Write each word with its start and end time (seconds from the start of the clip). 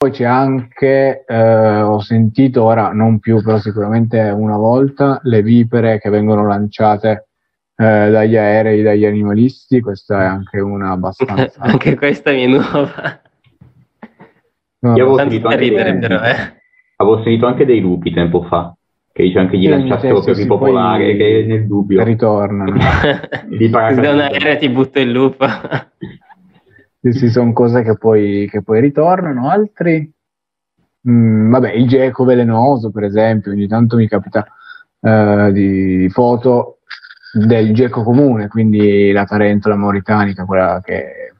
poi 0.00 0.12
c'è 0.12 0.24
anche, 0.24 1.26
eh, 1.26 1.82
ho 1.82 2.00
sentito 2.00 2.64
ora, 2.64 2.90
non 2.90 3.18
più, 3.18 3.42
però 3.42 3.58
sicuramente 3.58 4.18
una 4.18 4.56
volta, 4.56 5.20
le 5.24 5.42
vipere 5.42 6.00
che 6.00 6.08
vengono 6.08 6.46
lanciate 6.46 7.28
eh, 7.76 8.10
dagli 8.10 8.34
aerei, 8.34 8.80
dagli 8.80 9.04
animalisti, 9.04 9.82
questa 9.82 10.22
è 10.22 10.24
anche 10.24 10.58
una 10.58 10.92
abbastanza... 10.92 11.52
anche 11.60 11.96
questa 11.96 12.30
mi 12.30 12.44
è 12.44 12.46
nuova. 12.46 13.20
No, 14.78 14.96
Io 14.96 15.02
avevo 15.02 15.18
sentito, 15.18 15.50
ridere, 15.50 15.90
dei... 15.90 16.00
però, 16.00 16.22
eh. 16.22 16.62
avevo 16.96 17.22
sentito 17.22 17.44
anche 17.44 17.66
dei 17.66 17.80
lupi 17.80 18.10
tempo 18.10 18.42
fa, 18.44 18.74
che 19.12 19.22
dice 19.24 19.38
anche 19.38 19.58
gli 19.58 19.68
lanciassero 19.68 20.22
per 20.22 20.34
ripopolare, 20.34 21.14
che 21.14 21.44
nel 21.46 21.66
dubbio... 21.66 22.02
Ritornano. 22.02 22.72
di 23.48 23.68
da 23.68 23.88
un 23.88 24.20
aereo 24.20 24.56
ti 24.56 24.68
butto 24.70 24.98
il 24.98 25.10
lupo. 25.10 25.44
sì, 27.00 27.12
sì, 27.12 27.30
sono 27.30 27.52
cose 27.52 27.82
che 27.82 27.96
poi, 27.96 28.48
che 28.50 28.62
poi 28.62 28.80
ritornano, 28.80 29.48
altri... 29.48 30.12
Mm, 31.08 31.50
vabbè, 31.50 31.72
il 31.72 31.88
geco 31.88 32.24
velenoso, 32.24 32.90
per 32.90 33.04
esempio, 33.04 33.52
ogni 33.52 33.66
tanto 33.66 33.96
mi 33.96 34.06
capita 34.06 34.46
uh, 35.00 35.50
di 35.50 36.08
foto 36.10 36.80
del 37.32 37.72
geco 37.72 38.02
comune, 38.02 38.48
quindi 38.48 39.12
la 39.12 39.24
tarentola 39.24 39.76
mauritanica, 39.76 40.44
quella 40.44 40.80
che 40.84 41.32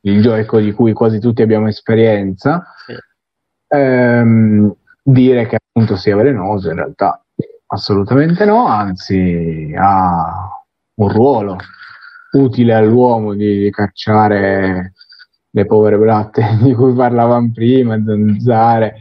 il 0.00 0.20
geco 0.20 0.58
di 0.58 0.72
cui 0.72 0.92
quasi 0.92 1.20
tutti 1.20 1.42
abbiamo 1.42 1.68
esperienza, 1.68 2.64
sì. 2.84 2.94
ehm, 3.68 4.74
dire 5.02 5.46
che 5.46 5.56
appunto 5.56 5.96
sia 5.96 6.16
velenoso 6.16 6.70
in 6.70 6.76
realtà 6.76 7.22
assolutamente 7.66 8.44
no, 8.44 8.66
anzi 8.66 9.72
ha 9.76 10.48
un 10.96 11.08
ruolo 11.08 11.56
utile 12.32 12.74
all'uomo 12.74 13.34
di, 13.34 13.60
di 13.60 13.70
cacciare 13.70 14.93
le 15.54 15.66
povere 15.66 15.96
blatte 15.96 16.58
di 16.60 16.74
cui 16.74 16.92
parlavamo 16.92 17.50
prima, 17.54 18.02
zanzare 18.04 18.96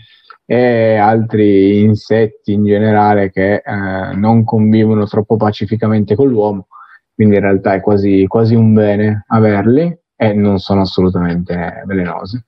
e 0.46 0.96
altri 0.98 1.82
insetti 1.82 2.54
in 2.54 2.66
generale 2.66 3.32
che 3.32 3.56
eh, 3.56 4.16
non 4.16 4.44
convivono 4.44 5.06
troppo 5.08 5.36
pacificamente 5.36 6.16
con 6.16 6.28
l'uomo, 6.28 6.68
quindi 7.14 7.36
in 7.36 7.42
realtà 7.42 7.74
è 7.74 7.82
quasi, 7.82 8.26
quasi 8.28 8.54
un 8.54 8.74
bene 8.74 9.24
averli 9.28 9.98
e 10.16 10.34
non 10.34 10.60
sono 10.60 10.82
assolutamente 10.82 11.84
velenosi. 11.86 12.42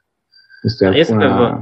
Io, 0.82 0.88
alcuna... 0.88 1.04
sapevo, 1.04 1.60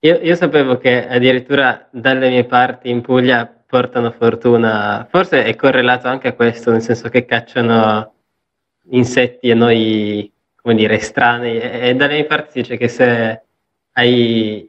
io, 0.00 0.18
io 0.20 0.34
sapevo 0.34 0.78
che 0.78 1.06
addirittura 1.08 1.88
dalle 1.90 2.28
mie 2.28 2.44
parti 2.44 2.90
in 2.90 3.00
Puglia 3.00 3.46
portano 3.66 4.12
fortuna, 4.12 5.06
forse 5.10 5.44
è 5.44 5.56
correlato 5.56 6.06
anche 6.06 6.28
a 6.28 6.32
questo, 6.34 6.70
nel 6.70 6.82
senso 6.82 7.08
che 7.08 7.24
cacciano 7.24 8.12
insetti 8.90 9.50
a 9.50 9.54
noi 9.54 10.33
come 10.64 10.76
dire, 10.76 10.94
estranei. 10.94 11.60
E 11.60 11.94
dalle 11.94 12.14
mie 12.14 12.24
parti 12.24 12.52
si 12.52 12.60
dice 12.60 12.78
che 12.78 12.88
se 12.88 13.42
hai 13.92 14.66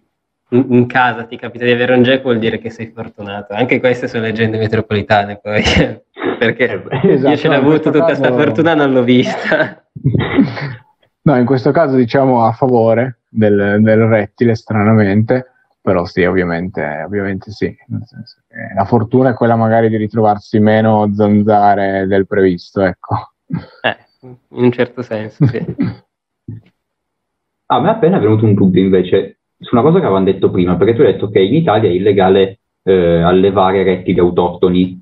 in, 0.49 0.87
casa 0.87 1.23
ti 1.23 1.37
capita 1.37 1.63
di 1.63 1.71
avere 1.71 1.93
un 1.93 2.03
jack 2.03 2.21
vuol 2.21 2.37
dire 2.37 2.59
che 2.59 2.69
sei 2.69 2.91
fortunato. 2.93 3.53
Anche 3.53 3.79
queste 3.79 4.09
sono 4.09 4.23
leggende 4.23 4.57
metropolitane 4.57 5.39
poi, 5.41 5.63
perché 6.37 6.83
esatto, 7.01 7.29
io 7.29 7.37
ce 7.37 7.47
l'ho 7.47 7.55
avuto 7.55 7.91
tutta 7.91 8.03
questa 8.03 8.27
caso... 8.27 8.39
fortuna 8.39 8.75
non 8.75 8.91
l'ho 8.91 9.03
vista. 9.03 9.81
No, 11.25 11.35
in 11.37 11.45
questo 11.47 11.71
caso 11.71 11.95
diciamo 11.95 12.45
a 12.45 12.51
favore 12.51 13.21
del, 13.27 13.79
del 13.81 14.01
rettile, 14.01 14.53
stranamente, 14.53 15.53
però 15.81 16.05
sì, 16.05 16.23
ovviamente, 16.23 17.01
ovviamente 17.03 17.49
sì. 17.49 17.75
La 18.75 18.85
fortuna 18.85 19.31
è 19.31 19.33
quella 19.33 19.55
magari 19.55 19.89
di 19.89 19.97
ritrovarsi 19.97 20.59
meno 20.59 21.11
zanzare 21.15 22.05
del 22.05 22.27
previsto, 22.27 22.83
ecco. 22.83 23.33
Eh, 23.81 24.04
in 24.49 24.63
un 24.63 24.71
certo 24.71 25.01
senso, 25.01 25.45
sì. 25.45 25.63
A 27.67 27.79
me 27.79 27.87
è 27.87 27.91
appena 27.91 28.19
venuto 28.19 28.45
un 28.45 28.53
dubbio 28.53 28.81
invece 28.81 29.39
su 29.57 29.73
una 29.73 29.83
cosa 29.83 29.99
che 29.99 30.05
avevamo 30.05 30.25
detto 30.25 30.51
prima, 30.51 30.75
perché 30.75 30.93
tu 30.93 31.01
hai 31.01 31.13
detto 31.13 31.29
che 31.29 31.39
in 31.39 31.55
Italia 31.55 31.89
è 31.89 31.93
illegale 31.93 32.59
eh, 32.83 33.21
allevare 33.21 33.83
rettili 33.83 34.19
autoctoni, 34.19 35.01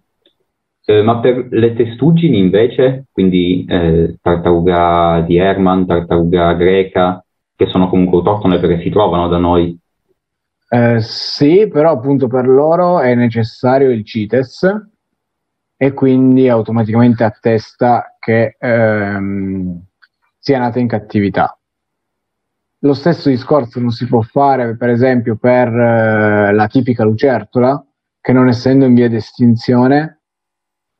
eh, 0.85 1.01
ma 1.01 1.19
per 1.19 1.47
le 1.49 1.73
testuggini 1.73 2.37
invece, 2.37 3.05
quindi 3.11 3.65
eh, 3.67 4.17
tartaruga 4.21 5.23
di 5.25 5.37
Herman, 5.37 5.85
tartaruga 5.85 6.53
greca, 6.53 7.23
che 7.55 7.67
sono 7.67 7.89
comunque 7.89 8.19
autoctone 8.19 8.59
perché 8.59 8.81
si 8.81 8.89
trovano 8.89 9.27
da 9.27 9.37
noi. 9.37 9.77
Eh, 10.69 11.01
sì, 11.01 11.67
però 11.67 11.91
appunto 11.91 12.27
per 12.27 12.47
loro 12.47 12.99
è 12.99 13.13
necessario 13.15 13.91
il 13.91 14.05
CITES, 14.05 14.91
e 15.83 15.91
quindi 15.91 16.47
automaticamente 16.47 17.25
attesta 17.25 18.15
che 18.17 18.55
ehm, 18.57 19.83
sia 20.39 20.57
nata 20.57 20.79
in 20.79 20.87
cattività. 20.87 21.59
Lo 22.79 22.93
stesso 22.93 23.27
discorso 23.27 23.81
non 23.81 23.91
si 23.91 24.07
può 24.07 24.21
fare, 24.21 24.77
per 24.77 24.87
esempio, 24.87 25.35
per 25.35 25.67
eh, 25.67 26.53
la 26.53 26.67
tipica 26.67 27.03
lucertola, 27.03 27.85
che 28.21 28.31
non 28.31 28.47
essendo 28.47 28.85
in 28.85 28.93
via 28.93 29.09
di 29.09 29.17
estinzione, 29.17 30.21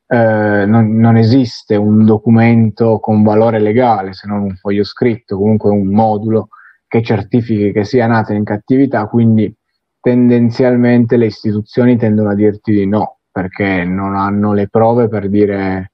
eh, 0.06 0.66
non, 0.66 0.96
non, 0.98 1.16
esiste 1.16 1.76
un 1.76 2.04
documento 2.04 2.98
con 2.98 3.22
valore 3.22 3.60
legale, 3.60 4.12
se 4.12 4.28
non 4.28 4.42
un 4.42 4.54
foglio 4.54 4.84
scritto, 4.84 5.38
comunque 5.38 5.70
un 5.70 5.86
modulo 5.86 6.48
che 6.86 7.02
certifichi 7.02 7.72
che 7.72 7.84
sia 7.84 8.06
nata 8.06 8.34
in 8.34 8.44
cattività, 8.44 9.06
quindi 9.06 9.50
tendenzialmente 9.98 11.16
le 11.16 11.24
istituzioni 11.24 11.96
tendono 11.96 12.28
a 12.28 12.34
dirti 12.34 12.70
di 12.70 12.86
no 12.86 13.13
perché 13.34 13.82
non 13.82 14.14
hanno 14.14 14.52
le 14.52 14.68
prove 14.68 15.08
per 15.08 15.28
dire 15.28 15.90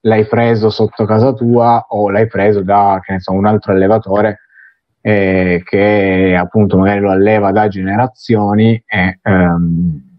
l'hai 0.00 0.26
preso 0.26 0.70
sotto 0.70 1.04
casa 1.04 1.32
tua 1.32 1.86
o 1.90 2.10
l'hai 2.10 2.26
preso 2.26 2.62
da 2.62 3.00
che 3.00 3.12
ne 3.12 3.20
so, 3.20 3.30
un 3.30 3.46
altro 3.46 3.72
allevatore 3.72 4.40
eh, 5.00 5.62
che 5.64 6.34
appunto 6.36 6.76
magari 6.76 6.98
lo 6.98 7.12
alleva 7.12 7.52
da 7.52 7.68
generazioni 7.68 8.82
e, 8.84 9.20
um, 9.22 10.18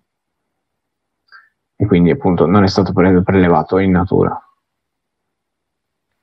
e 1.75 1.85
quindi 1.88 2.11
appunto 2.11 2.45
non 2.45 2.63
è 2.63 2.67
stato 2.67 2.94
pre- 2.94 3.21
prelevato 3.21 3.77
in 3.77 3.91
natura. 3.91 4.41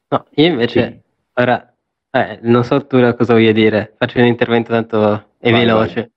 No, 0.08 0.26
io 0.30 0.46
invece 0.46 0.90
sì. 0.90 1.00
ora 1.34 1.74
eh, 2.10 2.38
non 2.40 2.64
so 2.64 2.86
tu 2.86 2.98
cosa 3.16 3.34
voglio 3.34 3.52
dire, 3.52 3.92
faccio 3.98 4.18
un 4.18 4.24
intervento 4.24 4.70
tanto 4.70 5.34
è 5.36 5.50
vai, 5.50 5.60
veloce. 5.60 6.12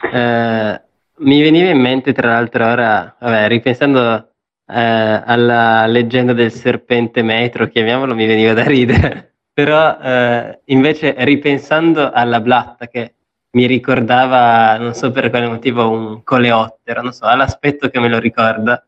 Vai. 0.00 0.12
Eh, 0.12 0.82
mi 1.20 1.42
veniva 1.42 1.70
in 1.70 1.80
mente, 1.80 2.12
tra 2.12 2.28
l'altro, 2.28 2.66
ora, 2.66 3.16
vabbè, 3.18 3.48
ripensando 3.48 4.32
eh, 4.66 5.22
alla 5.24 5.86
leggenda 5.86 6.32
del 6.32 6.52
serpente 6.52 7.22
metro, 7.22 7.68
chiamiamolo, 7.68 8.14
mi 8.14 8.26
veniva 8.26 8.52
da 8.52 8.64
ridere. 8.64 9.34
Però 9.52 9.98
eh, 10.00 10.60
invece 10.66 11.14
ripensando 11.18 12.10
alla 12.12 12.40
blatta 12.40 12.86
che 12.88 13.14
mi 13.52 13.66
ricordava, 13.66 14.76
non 14.78 14.94
so 14.94 15.10
per 15.10 15.28
quale 15.28 15.48
motivo, 15.48 15.90
un 15.90 16.22
coleottero, 16.22 17.02
non 17.02 17.12
so, 17.12 17.26
all'aspetto 17.26 17.88
che 17.88 17.98
me 17.98 18.08
lo 18.08 18.18
ricorda, 18.18 18.82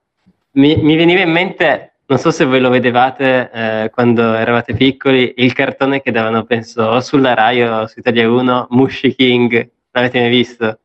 mi, 0.52 0.76
mi 0.76 0.96
veniva 0.96 1.20
in 1.20 1.30
mente, 1.30 1.94
non 2.06 2.18
so 2.18 2.30
se 2.30 2.44
voi 2.44 2.60
lo 2.60 2.70
vedevate 2.70 3.50
eh, 3.52 3.90
quando 3.90 4.34
eravate 4.34 4.74
piccoli, 4.74 5.34
il 5.38 5.52
cartone 5.52 6.00
che 6.00 6.12
davano, 6.12 6.44
penso, 6.44 6.82
o 6.84 7.00
sulla 7.00 7.34
Rai 7.34 7.62
o 7.62 7.86
su 7.86 7.98
Italia 7.98 8.30
1, 8.30 8.68
Mushy 8.70 9.14
King, 9.14 9.70
l'avete 9.90 10.20
mai 10.20 10.30
visto? 10.30 10.78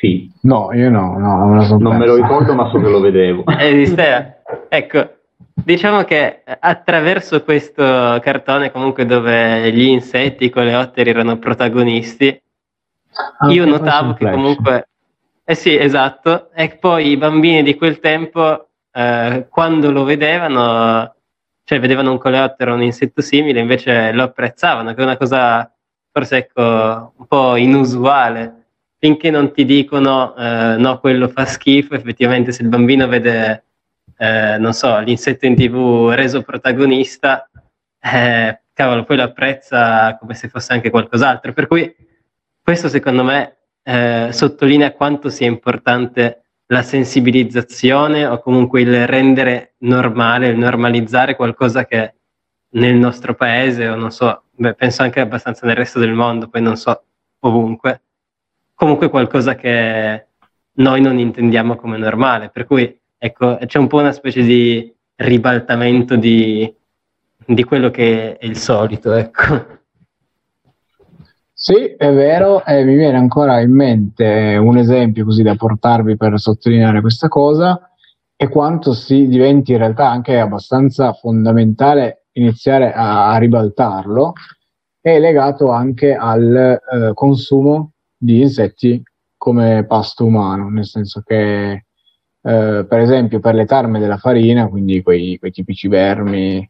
Sì. 0.00 0.30
No, 0.42 0.72
io 0.72 0.90
no, 0.90 1.18
no 1.18 1.36
non, 1.38 1.56
me, 1.56 1.68
non 1.78 1.96
me 1.96 2.06
lo 2.06 2.14
ricordo, 2.14 2.54
ma 2.54 2.70
so 2.70 2.78
che 2.78 2.88
lo 2.88 3.00
vedevo. 3.00 3.44
Esisteva. 3.58 4.36
ecco, 4.68 5.10
diciamo 5.54 6.04
che 6.04 6.42
attraverso 6.60 7.42
questo 7.42 7.82
cartone, 7.82 8.70
comunque 8.70 9.06
dove 9.06 9.72
gli 9.72 9.82
insetti, 9.82 10.44
i 10.44 10.50
coleotteri 10.50 11.10
erano 11.10 11.38
protagonisti, 11.38 12.40
ah, 13.38 13.50
io 13.50 13.64
notavo 13.66 14.14
che 14.14 14.30
comunque... 14.30 14.88
Eh 15.44 15.54
sì, 15.54 15.76
esatto. 15.76 16.50
E 16.54 16.76
poi 16.76 17.08
i 17.08 17.16
bambini 17.16 17.62
di 17.62 17.74
quel 17.74 18.00
tempo, 18.00 18.68
eh, 18.92 19.46
quando 19.48 19.90
lo 19.90 20.04
vedevano, 20.04 21.14
cioè 21.64 21.80
vedevano 21.80 22.12
un 22.12 22.18
coleottero, 22.18 22.74
un 22.74 22.82
insetto 22.82 23.22
simile, 23.22 23.58
invece 23.58 24.12
lo 24.12 24.24
apprezzavano, 24.24 24.92
che 24.94 25.00
è 25.00 25.04
una 25.04 25.16
cosa 25.16 25.72
forse 26.12 26.36
ecco, 26.36 27.12
un 27.16 27.26
po' 27.26 27.56
inusuale 27.56 28.58
finché 28.98 29.30
non 29.30 29.52
ti 29.52 29.64
dicono 29.64 30.34
eh, 30.36 30.76
no, 30.76 30.98
quello 30.98 31.28
fa 31.28 31.44
schifo, 31.44 31.94
effettivamente 31.94 32.52
se 32.52 32.62
il 32.62 32.68
bambino 32.68 33.06
vede, 33.06 33.64
eh, 34.16 34.58
non 34.58 34.72
so, 34.72 34.98
l'insetto 34.98 35.46
in 35.46 35.54
tv 35.54 36.10
reso 36.14 36.42
protagonista, 36.42 37.48
eh, 38.00 38.60
cavolo, 38.72 39.04
poi 39.04 39.16
lo 39.16 39.22
apprezza 39.22 40.16
come 40.18 40.34
se 40.34 40.48
fosse 40.48 40.72
anche 40.72 40.90
qualcos'altro. 40.90 41.52
Per 41.52 41.66
cui 41.66 41.94
questo 42.62 42.88
secondo 42.88 43.22
me 43.24 43.56
eh, 43.82 44.28
sottolinea 44.32 44.92
quanto 44.92 45.30
sia 45.30 45.46
importante 45.46 46.42
la 46.66 46.82
sensibilizzazione 46.82 48.26
o 48.26 48.40
comunque 48.40 48.82
il 48.82 49.06
rendere 49.06 49.74
normale, 49.78 50.48
il 50.48 50.58
normalizzare 50.58 51.34
qualcosa 51.34 51.86
che 51.86 52.14
nel 52.70 52.94
nostro 52.96 53.34
paese 53.34 53.88
o 53.88 53.94
non 53.94 54.10
so, 54.10 54.42
beh, 54.50 54.74
penso 54.74 55.02
anche 55.02 55.20
abbastanza 55.20 55.66
nel 55.66 55.76
resto 55.76 55.98
del 55.98 56.12
mondo, 56.12 56.48
poi 56.48 56.60
non 56.60 56.76
so 56.76 57.04
ovunque, 57.40 58.02
comunque 58.78 59.10
qualcosa 59.10 59.56
che 59.56 60.26
noi 60.74 61.00
non 61.00 61.18
intendiamo 61.18 61.74
come 61.74 61.98
normale. 61.98 62.48
Per 62.48 62.64
cui 62.64 62.96
ecco, 63.18 63.58
c'è 63.66 63.78
un 63.78 63.88
po' 63.88 63.98
una 63.98 64.12
specie 64.12 64.42
di 64.42 64.94
ribaltamento 65.16 66.14
di, 66.14 66.72
di 67.44 67.64
quello 67.64 67.90
che 67.90 68.38
è 68.38 68.46
il 68.46 68.56
solito. 68.56 69.12
Ecco. 69.14 69.76
Sì, 71.52 71.74
è 71.96 72.12
vero, 72.12 72.64
e 72.64 72.84
mi 72.84 72.94
viene 72.94 73.18
ancora 73.18 73.60
in 73.60 73.72
mente 73.72 74.56
un 74.56 74.78
esempio 74.78 75.24
così 75.24 75.42
da 75.42 75.56
portarvi 75.56 76.16
per 76.16 76.38
sottolineare 76.38 77.00
questa 77.00 77.26
cosa 77.26 77.90
e 78.36 78.48
quanto 78.48 78.92
si 78.92 79.26
diventi 79.26 79.72
in 79.72 79.78
realtà 79.78 80.08
anche 80.08 80.38
abbastanza 80.38 81.12
fondamentale 81.14 82.26
iniziare 82.34 82.92
a, 82.92 83.32
a 83.32 83.38
ribaltarlo, 83.38 84.34
è 85.00 85.18
legato 85.18 85.72
anche 85.72 86.14
al 86.14 86.54
eh, 86.54 87.10
consumo 87.14 87.94
di 88.18 88.40
insetti 88.40 89.00
come 89.36 89.86
pasto 89.86 90.24
umano, 90.24 90.68
nel 90.68 90.84
senso 90.84 91.22
che 91.24 91.70
eh, 91.70 92.86
per 92.88 92.98
esempio 92.98 93.40
per 93.40 93.54
le 93.54 93.64
tarme 93.64 94.00
della 94.00 94.16
farina, 94.16 94.68
quindi 94.68 95.02
quei, 95.02 95.38
quei 95.38 95.52
tipici 95.52 95.88
vermi, 95.88 96.68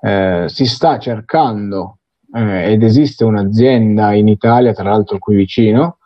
eh, 0.00 0.44
si 0.48 0.66
sta 0.66 0.98
cercando 0.98 1.98
eh, 2.34 2.72
ed 2.72 2.82
esiste 2.82 3.24
un'azienda 3.24 4.12
in 4.12 4.28
Italia, 4.28 4.72
tra 4.72 4.90
l'altro 4.90 5.18
qui 5.18 5.36
vicino, 5.36 5.98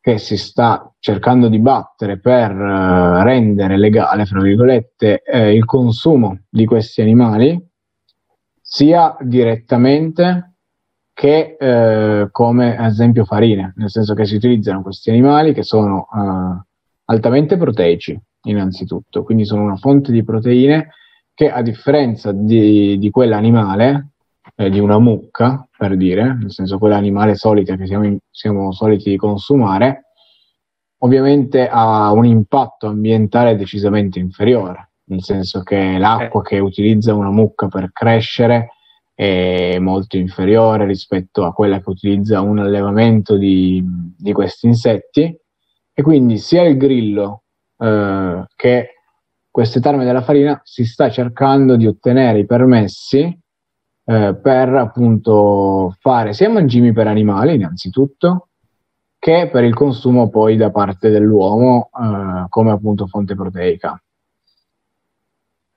che 0.00 0.18
si 0.18 0.36
sta 0.36 0.92
cercando 0.98 1.48
di 1.48 1.58
battere 1.58 2.18
per 2.18 2.54
uh, 2.54 3.22
rendere 3.22 3.78
legale, 3.78 4.26
fra 4.26 4.42
virgolette, 4.42 5.22
eh, 5.22 5.54
il 5.54 5.64
consumo 5.64 6.40
di 6.50 6.66
questi 6.66 7.00
animali, 7.00 7.58
sia 8.60 9.16
direttamente 9.20 10.53
che 11.14 11.56
eh, 11.58 12.28
come 12.32 12.76
ad 12.76 12.90
esempio 12.90 13.24
farine, 13.24 13.72
nel 13.76 13.88
senso 13.88 14.14
che 14.14 14.26
si 14.26 14.34
utilizzano 14.34 14.82
questi 14.82 15.10
animali 15.10 15.54
che 15.54 15.62
sono 15.62 16.08
uh, 16.10 16.60
altamente 17.04 17.56
proteici, 17.56 18.20
innanzitutto, 18.42 19.22
quindi 19.22 19.44
sono 19.44 19.62
una 19.62 19.76
fonte 19.76 20.10
di 20.10 20.24
proteine 20.24 20.88
che 21.32 21.50
a 21.50 21.62
differenza 21.62 22.32
di, 22.32 22.98
di 22.98 23.10
quell'animale, 23.10 24.08
eh, 24.56 24.68
di 24.70 24.80
una 24.80 24.98
mucca, 24.98 25.66
per 25.76 25.96
dire, 25.96 26.34
nel 26.34 26.50
senso 26.50 26.78
quell'animale 26.78 27.36
solita 27.36 27.76
che 27.76 27.86
siamo, 27.86 28.06
in, 28.06 28.18
siamo 28.30 28.72
soliti 28.72 29.16
consumare, 29.16 30.06
ovviamente 30.98 31.68
ha 31.68 32.10
un 32.10 32.24
impatto 32.24 32.88
ambientale 32.88 33.54
decisamente 33.56 34.18
inferiore, 34.18 34.90
nel 35.04 35.22
senso 35.22 35.62
che 35.62 35.96
l'acqua 35.96 36.42
che 36.42 36.58
utilizza 36.58 37.14
una 37.14 37.30
mucca 37.30 37.68
per 37.68 37.92
crescere 37.92 38.70
è 39.14 39.78
molto 39.78 40.16
inferiore 40.16 40.86
rispetto 40.86 41.44
a 41.44 41.52
quella 41.52 41.80
che 41.80 41.88
utilizza 41.88 42.40
un 42.40 42.58
allevamento 42.58 43.36
di, 43.36 43.82
di 44.16 44.32
questi 44.32 44.66
insetti 44.66 45.36
e 45.92 46.02
quindi 46.02 46.38
sia 46.38 46.62
il 46.64 46.76
grillo 46.76 47.44
eh, 47.78 48.44
che 48.56 48.88
queste 49.48 49.80
tarme 49.80 50.04
della 50.04 50.22
farina 50.22 50.60
si 50.64 50.84
sta 50.84 51.10
cercando 51.10 51.76
di 51.76 51.86
ottenere 51.86 52.40
i 52.40 52.46
permessi 52.46 53.22
eh, 54.06 54.34
per 54.34 54.68
appunto 54.74 55.94
fare 56.00 56.32
sia 56.32 56.50
mangimi 56.50 56.92
per 56.92 57.06
animali 57.06 57.54
innanzitutto 57.54 58.48
che 59.24 59.48
per 59.50 59.64
il 59.64 59.72
consumo 59.72 60.28
poi 60.28 60.56
da 60.56 60.70
parte 60.70 61.08
dell'uomo 61.08 61.88
eh, 61.98 62.46
come 62.48 62.72
appunto 62.72 63.06
fonte 63.06 63.34
proteica. 63.34 63.98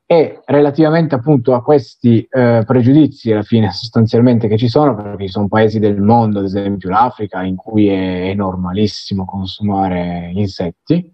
E 0.10 0.40
relativamente 0.46 1.16
appunto 1.16 1.54
a 1.54 1.62
questi 1.62 2.26
eh, 2.30 2.64
pregiudizi 2.66 3.30
alla 3.34 3.44
fine 3.44 3.70
sostanzialmente 3.74 4.48
che 4.48 4.58
ci 4.58 4.70
sono, 4.70 4.96
perché 4.96 5.26
ci 5.26 5.32
sono 5.32 5.50
paesi 5.50 5.80
del 5.80 6.02
mondo, 6.02 6.40
ad 6.40 6.46
esempio 6.46 6.90
l'Africa, 6.90 7.44
in 7.44 7.58
cui 7.58 7.88
è 7.88 8.34
normalissimo 8.34 9.26
consumare 9.26 10.32
insetti 10.34 11.14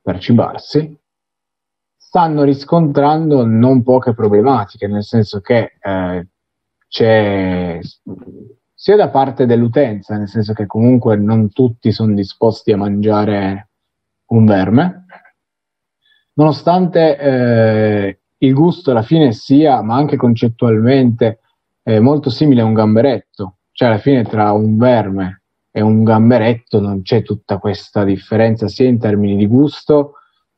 per 0.00 0.18
cibarsi, 0.18 0.96
stanno 1.96 2.44
riscontrando 2.44 3.44
non 3.44 3.82
poche 3.82 4.14
problematiche, 4.14 4.86
nel 4.86 5.02
senso 5.02 5.40
che 5.40 5.78
eh, 5.80 6.28
c'è 6.86 7.80
sia 8.74 8.96
da 8.96 9.08
parte 9.08 9.46
dell'utenza, 9.46 10.16
nel 10.16 10.28
senso 10.28 10.52
che 10.52 10.66
comunque 10.66 11.16
non 11.16 11.52
tutti 11.52 11.90
sono 11.90 12.14
disposti 12.14 12.72
a 12.72 12.76
mangiare 12.76 13.70
un 14.26 14.44
verme, 14.44 15.01
nonostante 16.34 17.18
eh, 17.18 18.18
il 18.38 18.54
gusto 18.54 18.90
alla 18.90 19.02
fine 19.02 19.32
sia, 19.32 19.82
ma 19.82 19.96
anche 19.96 20.16
concettualmente, 20.16 21.40
eh, 21.82 22.00
molto 22.00 22.30
simile 22.30 22.60
a 22.60 22.64
un 22.64 22.74
gamberetto, 22.74 23.56
cioè 23.72 23.88
alla 23.88 23.98
fine 23.98 24.24
tra 24.24 24.52
un 24.52 24.76
verme 24.76 25.42
e 25.70 25.80
un 25.80 26.04
gamberetto 26.04 26.80
non 26.80 27.02
c'è 27.02 27.22
tutta 27.22 27.58
questa 27.58 28.04
differenza 28.04 28.68
sia 28.68 28.86
in 28.86 28.98
termini 28.98 29.36
di 29.36 29.46
gusto 29.46 30.14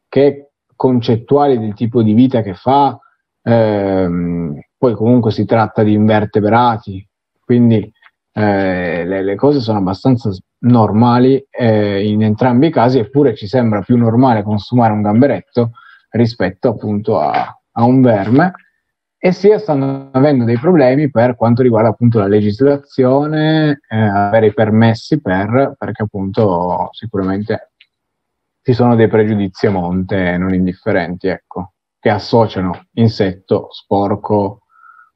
che 0.09 0.51
concettuali 0.75 1.59
del 1.59 1.75
tipo 1.75 2.03
di 2.03 2.13
vita 2.15 2.43
che 2.43 2.55
fa, 2.55 2.99
ehm, 3.43 4.59
poi 4.77 4.95
comunque 4.95 5.31
si 5.31 5.45
tratta 5.45 5.83
di 5.83 5.93
invertebrati, 5.93 7.07
quindi 7.45 7.91
eh, 8.33 9.05
le, 9.05 9.23
le, 9.23 9.35
cose 9.37 9.61
sono 9.61 9.79
abbastanza 9.79 10.31
normali 10.65 11.45
eh, 11.51 12.07
in 12.07 12.23
entrambi 12.23 12.69
i 12.69 12.71
casi, 12.71 12.99
eppure 12.99 13.35
ci 13.35 13.47
sembra 13.47 13.81
più 13.81 13.97
normale 13.97 14.43
consumare 14.43 14.93
un 14.93 15.03
gamberetto 15.03 15.73
rispetto 16.11 16.69
appunto 16.69 17.19
a, 17.19 17.59
a 17.73 17.85
un 17.85 18.01
verme 18.01 18.53
e 19.19 19.33
sia 19.33 19.59
stanno 19.59 20.11
avendo 20.13 20.45
dei 20.45 20.59
problemi 20.59 21.11
per 21.11 21.35
quanto 21.35 21.63
riguarda 21.63 21.89
appunto 21.89 22.19
la 22.19 22.27
legislazione, 22.27 23.81
eh, 23.89 23.97
avere 23.97 24.49
i 24.49 24.53
permessi 24.53 25.21
per, 25.21 25.75
perché 25.79 26.03
appunto 26.03 26.89
sicuramente 26.93 27.71
ci 28.61 28.75
sono 28.75 28.95
dei 28.95 29.09
pregiudizi 29.09 29.67
a 29.67 29.71
monte 29.71 30.37
non 30.37 30.53
indifferenti, 30.53 31.29
ecco, 31.29 31.73
che 31.99 32.11
associano 32.11 32.87
insetto, 32.93 33.69
sporco, 33.71 34.61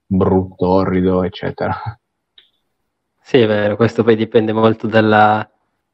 brutto, 0.07 0.69
orrido, 0.69 1.23
eccetera. 1.23 1.75
Sì, 3.29 3.41
è 3.41 3.47
vero, 3.47 3.77
questo 3.77 4.03
poi 4.03 4.17
dipende 4.17 4.55
molto 4.55 4.87
dalla, 4.87 5.47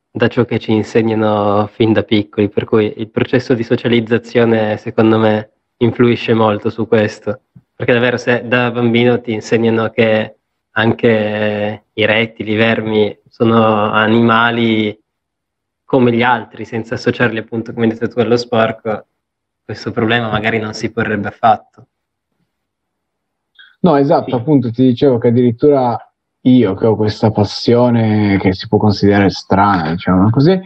da 0.09 0.29
ciò 0.29 0.45
che 0.45 0.61
ci 0.61 0.71
insegnano 0.71 1.67
fin 1.67 1.93
da 1.93 2.05
piccoli, 2.05 2.49
per 2.49 2.65
cui 2.65 2.95
il 2.99 3.09
processo 3.11 3.55
di 3.55 3.65
socializzazione 3.65 4.77
secondo 4.77 5.19
me 5.19 5.51
influisce 5.79 6.33
molto 6.33 6.71
su 6.71 6.87
questo, 6.87 7.41
perché 7.75 7.93
davvero 7.93 8.19
se 8.19 8.47
da 8.47 8.71
bambino 8.71 9.21
ti 9.21 9.33
insegnano 9.33 9.91
che 9.91 10.37
anche 10.71 11.85
i 11.93 12.07
rettili, 12.07 12.53
i 12.53 12.57
vermi 12.57 13.19
sono 13.29 13.91
animali 13.91 14.97
come 15.85 16.13
gli 16.13 16.23
altri, 16.23 16.65
senza 16.65 16.95
associarli 16.95 17.39
appunto, 17.39 17.73
come 17.73 17.87
hai 17.87 17.95
detto 17.95 18.07
tu, 18.07 18.21
allo 18.21 18.37
sporco, 18.37 19.07
questo 19.65 19.91
problema 19.91 20.31
magari 20.31 20.61
non 20.61 20.73
si 20.73 20.93
porrebbe 20.93 21.27
affatto. 21.27 21.87
No, 23.81 23.97
esatto, 23.97 24.31
sì. 24.31 24.37
appunto 24.37 24.71
ti 24.71 24.85
dicevo 24.85 25.19
che 25.19 25.27
addirittura 25.27 25.99
io 26.47 26.75
che 26.75 26.87
ho 26.87 26.97
questa 26.97 27.31
passione 27.31 28.39
che 28.39 28.53
si 28.53 28.69
può 28.69 28.79
considerare 28.79 29.31
strana, 29.31 29.91
diciamo 29.91 30.31
così, 30.31 30.61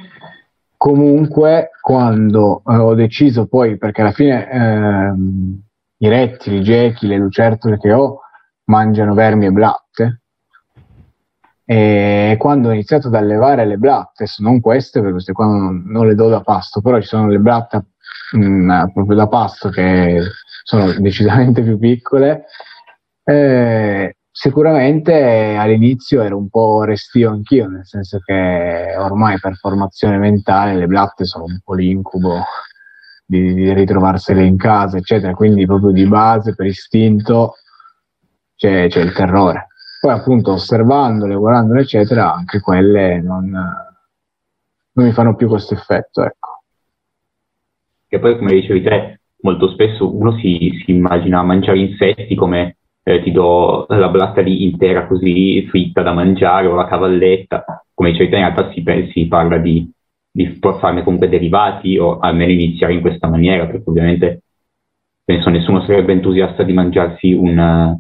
comunque 0.76 1.70
quando 1.80 2.62
eh, 2.66 2.76
ho 2.76 2.94
deciso 2.94 3.47
poi, 3.47 3.76
perché 3.78 4.00
alla 4.00 4.12
fine 4.12 4.50
ehm, 4.50 5.62
i 5.99 6.08
rettili, 6.08 6.58
i 6.58 6.62
gechi, 6.62 7.06
le 7.06 7.16
lucertole 7.16 7.78
che 7.78 7.92
ho 7.92 8.20
mangiano 8.64 9.14
vermi 9.14 9.47
e 9.47 9.50
blatte, 9.52 10.23
e 11.64 12.37
quando 12.38 12.68
ho 12.68 12.73
iniziato 12.73 13.08
ad 13.08 13.14
allevare 13.14 13.66
le 13.66 13.76
blatte, 13.76 14.26
non 14.38 14.61
queste, 14.61 14.99
perché 14.99 15.12
queste 15.14 15.32
qua 15.32 15.47
non, 15.47 15.85
non 15.87 16.06
le 16.06 16.14
do 16.14 16.28
da 16.28 16.40
pasto, 16.40 16.80
però 16.80 16.99
ci 17.00 17.06
sono 17.06 17.28
le 17.28 17.38
blatte 17.38 17.85
mh, 18.32 18.38
mm, 18.38 18.70
proprio 18.92 19.16
da 19.16 19.28
pasto 19.28 19.68
che 19.68 20.23
sono 20.64 20.92
decisamente 20.99 21.62
più 21.62 21.78
piccole, 21.78 22.47
eh, 23.23 24.17
sicuramente 24.40 25.57
all'inizio 25.59 26.23
ero 26.23 26.37
un 26.37 26.49
po' 26.49 26.85
restio 26.85 27.30
anch'io, 27.30 27.66
nel 27.66 27.85
senso 27.85 28.21
che 28.25 28.95
ormai 28.97 29.40
per 29.40 29.57
formazione 29.57 30.16
mentale 30.16 30.76
le 30.76 30.87
blatte 30.87 31.25
sono 31.25 31.42
un 31.42 31.59
po' 31.64 31.75
l'incubo 31.75 32.45
di, 33.26 33.52
di 33.52 33.73
ritrovarsele 33.73 34.45
in 34.45 34.57
casa, 34.57 34.97
eccetera, 34.97 35.35
quindi 35.35 35.66
proprio 35.66 35.90
di 35.90 36.07
base, 36.07 36.54
per 36.54 36.66
istinto, 36.66 37.54
c'è, 38.54 38.87
c'è 38.87 39.00
il 39.00 39.12
terrore. 39.12 39.66
Poi 40.00 40.12
appunto 40.12 40.52
osservandole, 40.52 41.35
guardandole, 41.35 41.80
eccetera, 41.80 42.33
anche 42.33 42.61
quelle 42.61 43.21
non, 43.21 43.50
non 43.50 45.07
mi 45.07 45.12
fanno 45.12 45.35
più 45.35 45.49
questo 45.49 45.75
effetto, 45.75 46.23
ecco. 46.23 46.62
Che 48.07 48.18
poi, 48.21 48.38
come 48.38 48.52
dicevi 48.52 48.83
te, 48.83 49.21
molto 49.40 49.68
spesso 49.73 50.16
uno 50.16 50.38
si, 50.38 50.80
si 50.85 50.92
immagina 50.92 51.42
mangiare 51.42 51.80
insetti 51.80 52.37
come 52.37 52.77
eh, 53.08 53.22
ti 53.22 53.30
do 53.30 53.86
la 53.88 54.08
blatta 54.10 54.42
lì 54.42 54.64
intera 54.64 55.06
così 55.06 55.66
fritta 55.68 56.02
da 56.02 56.12
mangiare 56.12 56.66
o 56.66 56.74
la 56.74 56.86
cavalletta, 56.86 57.64
come 57.94 58.10
dicevi 58.10 58.28
te 58.28 58.36
in 58.36 58.42
realtà 58.42 58.70
si, 58.72 58.84
si 59.12 59.26
parla 59.26 59.56
di, 59.56 59.90
di 60.30 60.58
farne 60.60 61.02
comunque 61.02 61.30
derivati 61.30 61.96
o 61.96 62.18
almeno 62.18 62.52
iniziare 62.52 62.92
in 62.92 63.00
questa 63.00 63.26
maniera, 63.28 63.64
perché 63.64 63.88
ovviamente 63.88 64.42
penso 65.24 65.48
nessuno 65.48 65.82
sarebbe 65.86 66.12
entusiasta 66.12 66.62
di 66.64 66.74
mangiarsi 66.74 67.32
un, 67.32 67.98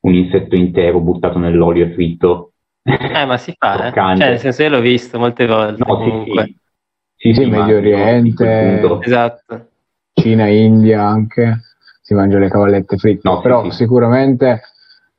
un 0.00 0.14
insetto 0.14 0.54
intero 0.54 1.00
buttato 1.00 1.38
nell'olio 1.38 1.86
e 1.86 1.92
fritto. 1.94 2.52
Eh, 2.82 3.24
ma 3.24 3.38
si 3.38 3.54
fa, 3.56 3.88
eh? 3.88 3.92
cioè, 3.92 4.28
nel 4.28 4.38
senso 4.38 4.62
io 4.64 4.68
l'ho 4.68 4.80
visto 4.80 5.18
molte 5.18 5.46
volte. 5.46 5.82
No, 5.86 5.96
comunque. 5.96 6.44
sì, 6.44 6.50
sì. 6.50 7.32
Sì, 7.32 7.40
sì, 7.40 7.46
Medio 7.46 7.76
Oriente, 7.76 8.82
esatto. 9.00 9.68
Cina, 10.12 10.46
India 10.48 11.06
anche 11.06 11.71
si 12.12 12.18
mangia 12.18 12.38
le 12.38 12.48
cavallette 12.48 12.96
fritte, 12.96 13.28
no, 13.28 13.40
però 13.40 13.64
sì, 13.64 13.70
sicuramente 13.70 14.62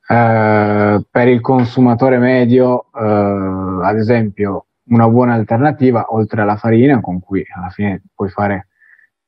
eh, 0.07 1.05
per 1.09 1.27
il 1.27 1.41
consumatore 1.41 2.17
medio 2.17 2.85
eh, 2.93 3.79
ad 3.83 3.97
esempio 3.97 4.67
una 4.85 5.07
buona 5.07 5.33
alternativa 5.33 6.07
oltre 6.09 6.41
alla 6.41 6.57
farina 6.57 6.99
con 6.99 7.19
cui 7.19 7.43
alla 7.55 7.69
fine 7.69 8.01
puoi 8.13 8.29
fare 8.29 8.67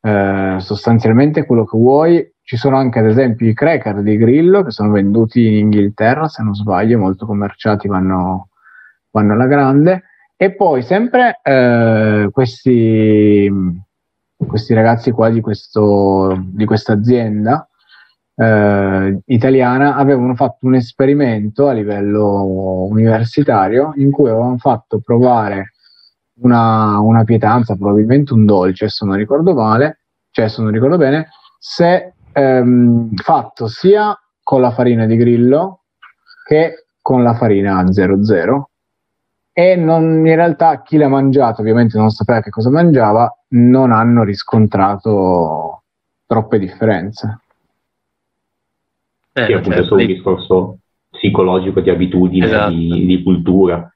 eh, 0.01 0.57
sostanzialmente 0.59 1.45
quello 1.45 1.65
che 1.65 1.77
vuoi. 1.77 2.33
Ci 2.45 2.57
sono 2.57 2.77
anche 2.77 2.99
ad 2.99 3.07
esempio 3.07 3.47
i 3.47 3.53
cracker 3.55 4.01
di 4.03 4.17
Grillo 4.17 4.63
che 4.63 4.69
sono 4.71 4.91
venduti 4.91 5.47
in 5.47 5.55
Inghilterra 5.55 6.27
se 6.27 6.43
non 6.43 6.53
sbaglio 6.53 6.99
molto 6.99 7.25
commerciati 7.25 7.87
vanno, 7.87 8.49
vanno 9.09 9.33
alla 9.33 9.47
grande. 9.47 10.03
E 10.37 10.53
poi 10.53 10.83
sempre 10.83 11.39
eh, 11.41 12.27
questi, 12.31 13.49
questi 14.35 14.73
ragazzi 14.73 15.11
qua 15.11 15.29
di, 15.29 15.39
questa 15.41 16.93
azienda 16.93 17.67
eh, 18.35 19.19
italiana 19.25 19.95
avevano 19.95 20.35
fatto 20.35 20.65
un 20.65 20.75
esperimento 20.75 21.67
a 21.67 21.71
livello 21.71 22.43
universitario 22.89 23.93
in 23.95 24.11
cui 24.11 24.29
avevano 24.29 24.57
fatto 24.57 24.99
provare 24.99 25.73
una, 26.41 26.99
una 26.99 27.23
pietanza, 27.23 27.75
probabilmente 27.75 28.33
un 28.33 28.45
dolce, 28.45 28.89
se 28.89 29.05
non 29.05 29.15
ricordo 29.15 29.53
male, 29.53 29.99
cioè 30.31 30.49
se 30.49 30.61
non 30.61 30.71
ricordo 30.71 30.97
bene, 30.97 31.29
se 31.57 32.13
ehm, 32.33 33.15
fatto 33.15 33.67
sia 33.67 34.17
con 34.43 34.61
la 34.61 34.71
farina 34.71 35.05
di 35.05 35.15
grillo 35.15 35.83
che 36.45 36.87
con 37.01 37.23
la 37.23 37.33
farina 37.33 37.83
00 37.89 38.69
e 39.57 39.77
non, 39.77 40.27
in 40.27 40.35
realtà 40.35 40.81
chi 40.81 40.97
l'ha 40.97 41.07
mangiato 41.07 41.61
ovviamente 41.61 41.97
non 41.97 42.09
sapeva 42.09 42.41
che 42.41 42.49
cosa 42.49 42.69
mangiava 42.69 43.33
non 43.49 43.93
hanno 43.93 44.23
riscontrato 44.23 45.83
troppe 46.25 46.59
differenze 46.59 47.39
eh, 49.37 49.45
sì, 49.45 49.51
appunto 49.53 49.69
certo. 49.71 49.81
è 49.81 49.87
solo 49.87 50.01
un 50.01 50.07
discorso 50.07 50.77
psicologico 51.09 51.81
di 51.81 51.89
abitudine, 51.89 52.45
esatto. 52.45 52.71
di, 52.71 53.05
di, 53.05 53.23
cultura. 53.23 53.93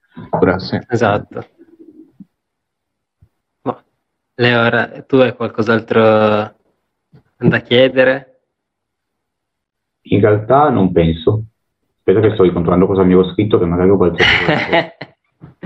Sì. 0.58 0.80
Esatto. 0.90 1.46
Ma, 3.62 3.84
Leo, 4.36 5.06
tu 5.06 5.16
hai 5.16 5.34
qualcos'altro 5.34 6.02
da 7.38 7.60
chiedere? 7.64 8.42
In 10.02 10.20
realtà 10.20 10.70
non 10.70 10.92
penso. 10.92 11.44
Aspetta 12.00 12.20
che 12.20 12.34
sto 12.34 12.44
ricontrollando 12.44 12.88
cosa 12.88 13.04
mi 13.04 13.14
avevo 13.14 13.32
scritto, 13.32 13.58
che 13.60 13.66
magari 13.66 13.92
ho 13.92 13.96
balzato. 13.96 14.26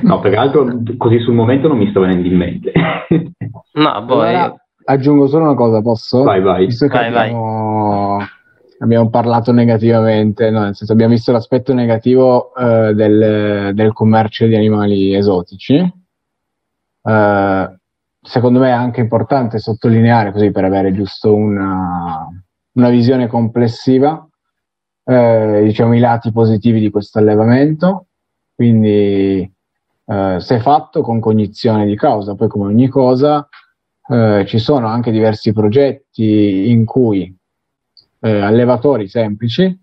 no, 0.04 0.20
peraltro 0.20 0.82
così 0.98 1.20
sul 1.20 1.34
momento 1.34 1.68
non 1.68 1.78
mi 1.78 1.90
sta 1.90 2.00
venendo 2.00 2.28
in 2.28 2.38
mente. 2.38 2.72
no, 3.74 4.06
poi... 4.06 4.30
Allora, 4.30 4.56
aggiungo 4.86 5.28
solo 5.28 5.46
una 5.46 5.56
cosa, 5.56 5.82
posso? 5.82 6.24
Vai, 6.24 6.42
vai. 6.42 6.66
Visto 6.68 6.88
che 6.88 6.98
vai, 6.98 7.08
abbiamo... 7.08 8.18
vai 8.18 8.28
abbiamo 8.84 9.10
parlato 9.10 9.54
negativamente, 9.54 10.50
no, 10.50 10.64
nel 10.64 10.76
senso 10.76 10.92
abbiamo 10.92 11.14
visto 11.14 11.32
l'aspetto 11.32 11.74
negativo 11.74 12.54
eh, 12.54 12.94
del, 12.94 13.72
del, 13.74 13.94
commercio 13.94 14.46
di 14.46 14.56
animali 14.56 15.16
esotici. 15.16 15.76
Eh, 17.02 17.78
secondo 18.22 18.60
me 18.60 18.68
è 18.68 18.72
anche 18.72 19.00
importante 19.00 19.58
sottolineare, 19.60 20.32
così 20.34 20.52
per 20.52 20.66
avere 20.66 20.92
giusto 20.94 21.34
una, 21.34 22.28
una 22.74 22.90
visione 22.90 23.28
complessiva, 23.28 24.28
eh, 25.06 25.62
diciamo 25.64 25.96
i 25.96 26.00
lati 26.00 26.32
positivi 26.34 26.82
di 26.82 26.90
questo 26.90 27.20
allevamento. 27.20 28.08
Quindi 28.54 29.50
eh, 30.06 30.38
se 30.40 30.60
fatto 30.60 31.02
con 31.02 31.20
cognizione 31.20 31.86
di 31.86 31.96
causa, 31.96 32.36
poi 32.36 32.48
come 32.48 32.66
ogni 32.66 32.88
cosa 32.88 33.48
eh, 34.08 34.44
ci 34.48 34.60
sono 34.60 34.88
anche 34.88 35.12
diversi 35.12 35.54
progetti 35.54 36.70
in 36.70 36.86
cui 36.86 37.36
eh, 38.20 38.40
allevatori 38.42 39.08
semplici 39.08 39.80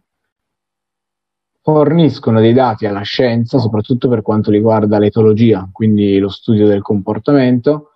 forniscono 1.63 2.41
dei 2.41 2.53
dati 2.53 2.87
alla 2.87 3.03
scienza, 3.03 3.59
soprattutto 3.59 4.09
per 4.09 4.23
quanto 4.23 4.51
riguarda 4.51 4.99
l'etologia, 4.99 5.69
quindi 5.71 6.19
lo 6.19 6.29
studio 6.29 6.67
del 6.67 6.83
comportamento, 6.83 7.93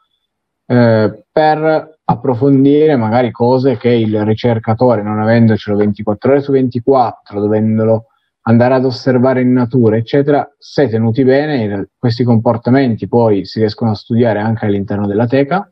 eh, 0.67 1.25
per 1.31 1.99
approfondire 2.05 2.97
magari 2.97 3.31
cose 3.31 3.77
che 3.77 3.89
il 3.89 4.25
ricercatore, 4.25 5.03
non 5.03 5.19
avendocelo 5.19 5.77
24 5.77 6.31
ore 6.31 6.41
su 6.43 6.53
24, 6.53 7.41
dovendolo 7.41 8.07
andare 8.47 8.75
ad 8.75 8.85
osservare 8.85 9.41
in 9.41 9.53
natura, 9.53 9.97
eccetera, 9.97 10.49
se 10.59 10.89
tenuti 10.89 11.25
bene, 11.25 11.89
questi 11.97 12.25
comportamenti 12.25 13.09
poi 13.09 13.45
si 13.45 13.61
riescono 13.61 13.91
a 13.91 13.95
studiare 13.95 14.41
anche 14.41 14.67
all'interno 14.67 15.07
della 15.07 15.27
teca 15.27 15.71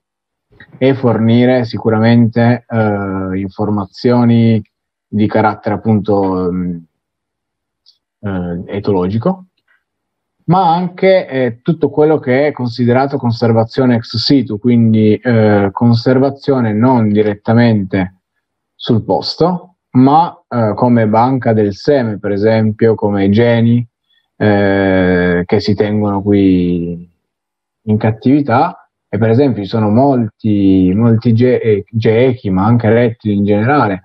e 0.78 0.94
fornire 0.94 1.64
sicuramente 1.64 2.64
eh, 2.68 3.38
informazioni 3.38 4.62
di 5.06 5.26
carattere 5.26 5.74
appunto 5.74 6.50
eh, 8.20 8.62
etologico, 8.66 9.46
ma 10.44 10.74
anche 10.74 11.28
eh, 11.28 11.60
tutto 11.60 11.90
quello 11.90 12.18
che 12.18 12.46
è 12.46 12.52
considerato 12.52 13.18
conservazione 13.18 13.96
ex 13.96 14.16
situ, 14.16 14.58
quindi 14.58 15.14
eh, 15.16 15.68
conservazione 15.72 16.72
non 16.72 17.10
direttamente 17.10 18.20
sul 18.74 19.04
posto, 19.04 19.71
ma 19.92 20.42
eh, 20.48 20.72
come 20.74 21.06
banca 21.06 21.52
del 21.52 21.74
seme, 21.74 22.18
per 22.18 22.32
esempio, 22.32 22.94
come 22.94 23.28
geni 23.30 23.86
eh, 24.36 25.42
che 25.44 25.60
si 25.60 25.74
tengono 25.74 26.22
qui 26.22 27.10
in 27.84 27.96
cattività 27.98 28.88
e 29.08 29.18
per 29.18 29.28
esempio 29.30 29.62
ci 29.62 29.68
sono 29.68 29.90
molti, 29.90 30.90
molti 30.94 31.34
ge- 31.34 31.58
eh, 31.58 31.84
gechi, 31.90 32.48
ma 32.50 32.64
anche 32.64 32.88
rettili 32.88 33.34
in 33.34 33.44
generale, 33.44 34.04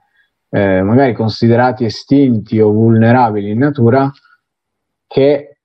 eh, 0.49 0.81
magari 0.81 1.13
considerati 1.13 1.85
estinti 1.85 2.59
o 2.59 2.71
vulnerabili 2.71 3.51
in 3.51 3.59
natura, 3.59 4.11
che 5.07 5.59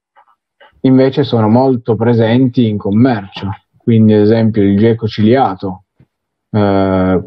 invece 0.83 1.25
sono 1.25 1.49
molto 1.49 1.97
presenti 1.97 2.69
in 2.69 2.79
commercio. 2.79 3.51
Quindi, 3.77 4.13
ad 4.13 4.21
esempio, 4.21 4.63
il 4.63 4.79
geco 4.79 5.09
ciliato 5.09 5.85
eh, 6.51 7.21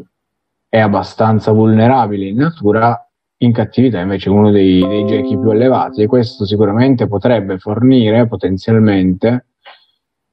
è 0.68 0.78
abbastanza 0.78 1.52
vulnerabile 1.52 2.26
in 2.26 2.36
natura, 2.36 3.00
in 3.38 3.52
cattività 3.52 4.00
invece 4.00 4.28
è 4.28 4.32
uno 4.32 4.50
dei, 4.50 4.86
dei 4.86 5.06
gechi 5.06 5.38
più 5.38 5.50
elevati. 5.50 6.02
E 6.02 6.06
questo 6.06 6.44
sicuramente 6.44 7.06
potrebbe 7.06 7.58
fornire 7.58 8.26
potenzialmente 8.26 9.46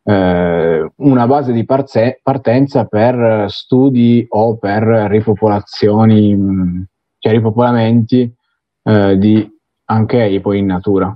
eh, 0.03 0.91
una 0.95 1.27
base 1.27 1.51
di 1.51 1.65
parze- 1.65 2.19
partenza 2.21 2.85
per 2.85 3.45
studi 3.49 4.25
o 4.29 4.57
per 4.57 4.83
ripopolazioni, 4.83 6.85
cioè 7.19 7.31
ripopolamenti 7.31 8.33
eh, 8.83 9.17
di 9.17 9.49
anche 9.85 10.39
poi 10.41 10.59
in 10.59 10.65
natura. 10.65 11.15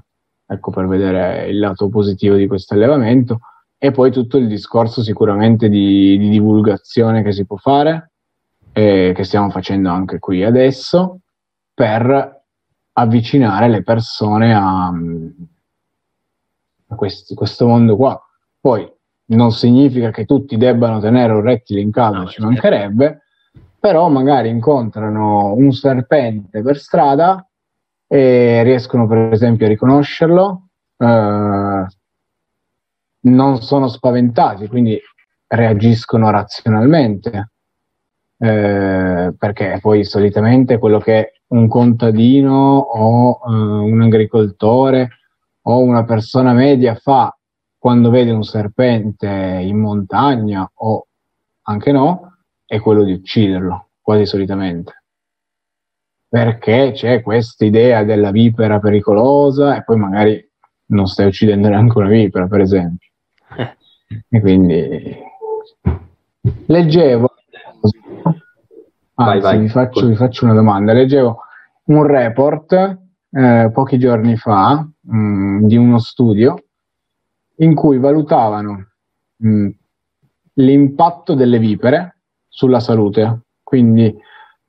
Ecco 0.50 0.71
per 0.71 0.88
vedere 0.88 1.50
il 1.50 1.59
lato 1.59 1.89
positivo 1.89 2.36
di 2.36 2.47
questo 2.47 2.74
allevamento. 2.74 3.39
E 3.79 3.91
poi 3.91 4.12
tutto 4.12 4.38
il 4.38 4.47
discorso 4.47 5.03
sicuramente 5.03 5.69
di, 5.69 6.17
di 6.17 6.29
divulgazione 6.29 7.21
che 7.21 7.31
si 7.31 7.45
può 7.45 7.57
fare 7.57 8.13
e 8.77 9.12
che 9.15 9.24
stiamo 9.24 9.50
facendo 9.50 9.89
anche 9.89 10.19
qui 10.19 10.43
adesso 10.43 11.22
per 11.74 12.43
avvicinare 12.91 13.69
le 13.69 13.81
persone 13.81 14.53
a, 14.53 14.93
a 16.89 16.96
questi, 16.96 17.34
questo 17.34 17.65
mondo 17.65 17.96
qua 17.96 18.22
poi 18.60 18.88
non 19.29 19.51
significa 19.51 20.12
che 20.12 20.25
tutti 20.25 20.57
debbano 20.57 21.00
tenere 21.00 21.34
un 21.34 21.41
rettile 21.41 21.81
in 21.81 21.89
casa, 21.89 22.17
no, 22.19 22.27
ci 22.27 22.34
certo. 22.34 22.46
mancherebbe, 22.46 23.22
però 23.79 24.10
magari 24.10 24.50
incontrano 24.50 25.53
un 25.53 25.72
serpente 25.72 26.62
per 26.62 26.77
strada 26.77 27.46
e 28.05 28.62
riescono 28.62 29.07
per 29.07 29.34
esempio 29.34 29.65
a 29.65 29.69
riconoscerlo, 29.69 30.67
eh, 30.98 31.86
non 33.22 33.62
sono 33.62 33.88
spaventati, 33.88 34.67
quindi 34.67 35.00
reagiscono 35.48 36.29
razionalmente, 36.29 37.50
eh, 38.38 39.34
perché 39.38 39.79
poi 39.82 40.03
solitamente 40.03 40.77
quello 40.77 41.00
che 41.00 41.41
un 41.48 41.67
contadino 41.67 42.77
o 42.77 43.39
eh, 43.46 43.51
un 43.51 44.01
agricoltore 44.01 45.10
o 45.63 45.79
una 45.79 46.03
persona 46.03 46.53
media 46.53 46.96
fa 46.96 47.36
quando 47.77 48.10
vede 48.10 48.32
un 48.32 48.44
serpente 48.44 49.27
in 49.27 49.79
montagna 49.79 50.70
o 50.75 51.08
anche 51.63 51.91
no, 51.91 52.38
è 52.65 52.79
quello 52.79 53.03
di 53.03 53.13
ucciderlo, 53.13 53.89
quasi 54.01 54.25
solitamente. 54.25 55.03
Perché 56.29 56.91
c'è 56.94 57.22
questa 57.22 57.65
idea 57.65 58.03
della 58.03 58.32
vipera 58.32 58.79
pericolosa 58.79 59.77
e 59.77 59.84
poi 59.84 59.98
magari 59.98 60.51
non 60.88 61.08
stai 61.08 61.27
uccidendo 61.27 61.70
neanche 61.70 61.98
una 61.98 62.10
vipera, 62.10 62.48
per 62.48 62.62
esempio. 62.62 63.10
E 64.29 64.39
quindi 64.39 65.17
leggevo, 66.67 67.26
anzi, 69.17 69.39
vai, 69.39 69.39
vai. 69.41 69.59
Vi, 69.59 69.69
faccio, 69.69 70.07
vi, 70.07 70.15
faccio, 70.15 70.45
una 70.45 70.53
domanda. 70.53 70.93
Leggevo 70.93 71.39
un 71.86 72.05
report 72.05 73.00
eh, 73.31 73.69
pochi 73.74 74.00
giorni 74.00 74.36
fa 74.38 74.88
mh, 75.01 75.17
mm, 75.17 75.65
di 75.65 75.75
uno 75.75 76.00
studio 76.00 76.55
in 77.57 77.75
cui 77.75 77.97
valutavano 77.97 78.88
mh, 79.38 79.69
l'impatto 80.53 81.33
delle 81.33 81.59
vipere 81.59 82.19
sulla 82.47 82.79
salute. 82.79 83.41
Quindi 83.63 84.15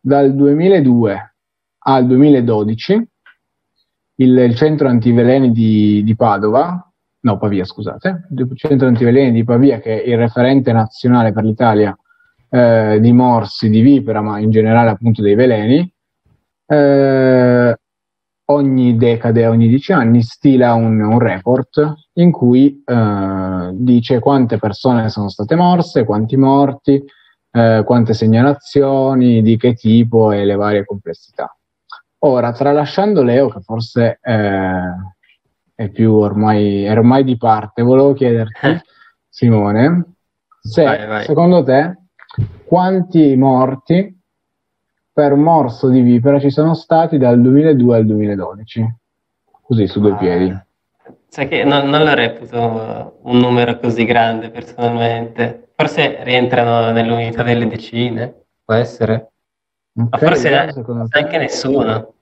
dal 0.00 0.35
2002 0.35 1.35
al 1.81 2.07
2012 2.07 3.09
il, 4.17 4.38
il 4.38 4.55
centro 4.57 4.88
antiveleni 4.88 5.52
di, 5.52 6.02
di 6.02 6.17
Padova 6.17 6.83
no 7.21 7.38
Pavia 7.38 7.64
scusate, 7.64 8.28
il 8.31 8.50
centro 8.55 8.87
antiveleni 8.87 9.33
di 9.33 9.45
Pavia 9.45 9.81
che 9.81 10.02
è 10.02 10.09
il 10.09 10.17
referente 10.17 10.73
nazionale 10.73 11.33
per 11.33 11.45
l'Italia 11.45 11.97
eh, 12.50 12.99
di 13.00 13.12
morsi, 13.12 13.69
di 13.69 13.81
vipera, 13.81 14.21
ma 14.21 14.38
in 14.38 14.50
generale 14.50 14.90
appunto 14.90 15.23
dei 15.23 15.35
veleni, 15.35 15.93
eh, 16.67 17.76
ogni 18.50 18.97
decade, 18.97 19.47
ogni 19.47 19.69
dieci 19.69 19.93
anni, 19.93 20.23
stila 20.23 20.75
un, 20.75 21.00
un 21.00 21.19
report 21.19 21.95
in 22.14 22.31
cui 22.31 22.83
eh, 22.85 23.71
dice 23.73 24.19
quante 24.21 24.59
persone 24.59 25.09
sono 25.09 25.28
state 25.28 25.55
morse, 25.55 26.05
quanti 26.05 26.37
morti, 26.37 27.02
eh, 27.50 27.83
quante 27.85 28.14
segnalazioni, 28.14 29.43
di 29.43 29.57
che 29.57 29.75
tipo 29.75 30.33
e 30.33 30.45
le 30.45 30.55
varie 30.55 30.85
complessità. 30.85 31.55
Ora, 32.21 32.52
tralasciando 32.52 33.23
Leo, 33.23 33.49
che 33.49 33.61
forse 33.61 34.19
eh, 34.21 34.95
è 35.75 35.88
più 35.90 36.14
ormai, 36.14 36.85
è 36.85 36.90
ormai 36.90 37.25
di 37.25 37.37
parte, 37.37 37.83
volevo 37.83 38.12
chiederti, 38.12 38.81
Simone, 39.28 40.14
se 40.61 40.83
vai, 40.83 41.07
vai. 41.07 41.25
secondo 41.25 41.62
te 41.62 41.97
quanti 42.64 43.35
morti 43.37 44.16
per 45.12 45.35
morso 45.35 45.88
di 45.88 46.00
vipera 46.00 46.38
ci 46.38 46.50
sono 46.50 46.75
stati 46.75 47.18
dal 47.18 47.40
2002 47.40 47.97
al 47.97 48.07
2012? 48.07 48.97
Così 49.62 49.87
su 49.87 50.00
due 50.00 50.12
ah, 50.12 50.16
piedi. 50.16 50.66
Sai 51.28 51.49
che 51.49 51.64
non, 51.64 51.88
non 51.88 52.04
lo 52.04 52.14
reputo 52.14 53.18
un 53.23 53.38
numero 53.38 53.78
così 53.78 54.04
grande 54.04 54.50
personalmente. 54.50 55.71
Forse 55.75 56.23
rientrano 56.25 56.90
nell'unità 56.92 57.42
delle 57.42 57.66
decine, 57.66 58.45
può 58.64 58.75
essere. 58.75 59.30
Okay, 59.95 60.09
Ma 60.11 60.18
forse 60.18 60.54
anche 61.11 61.38
nessuno. 61.38 62.14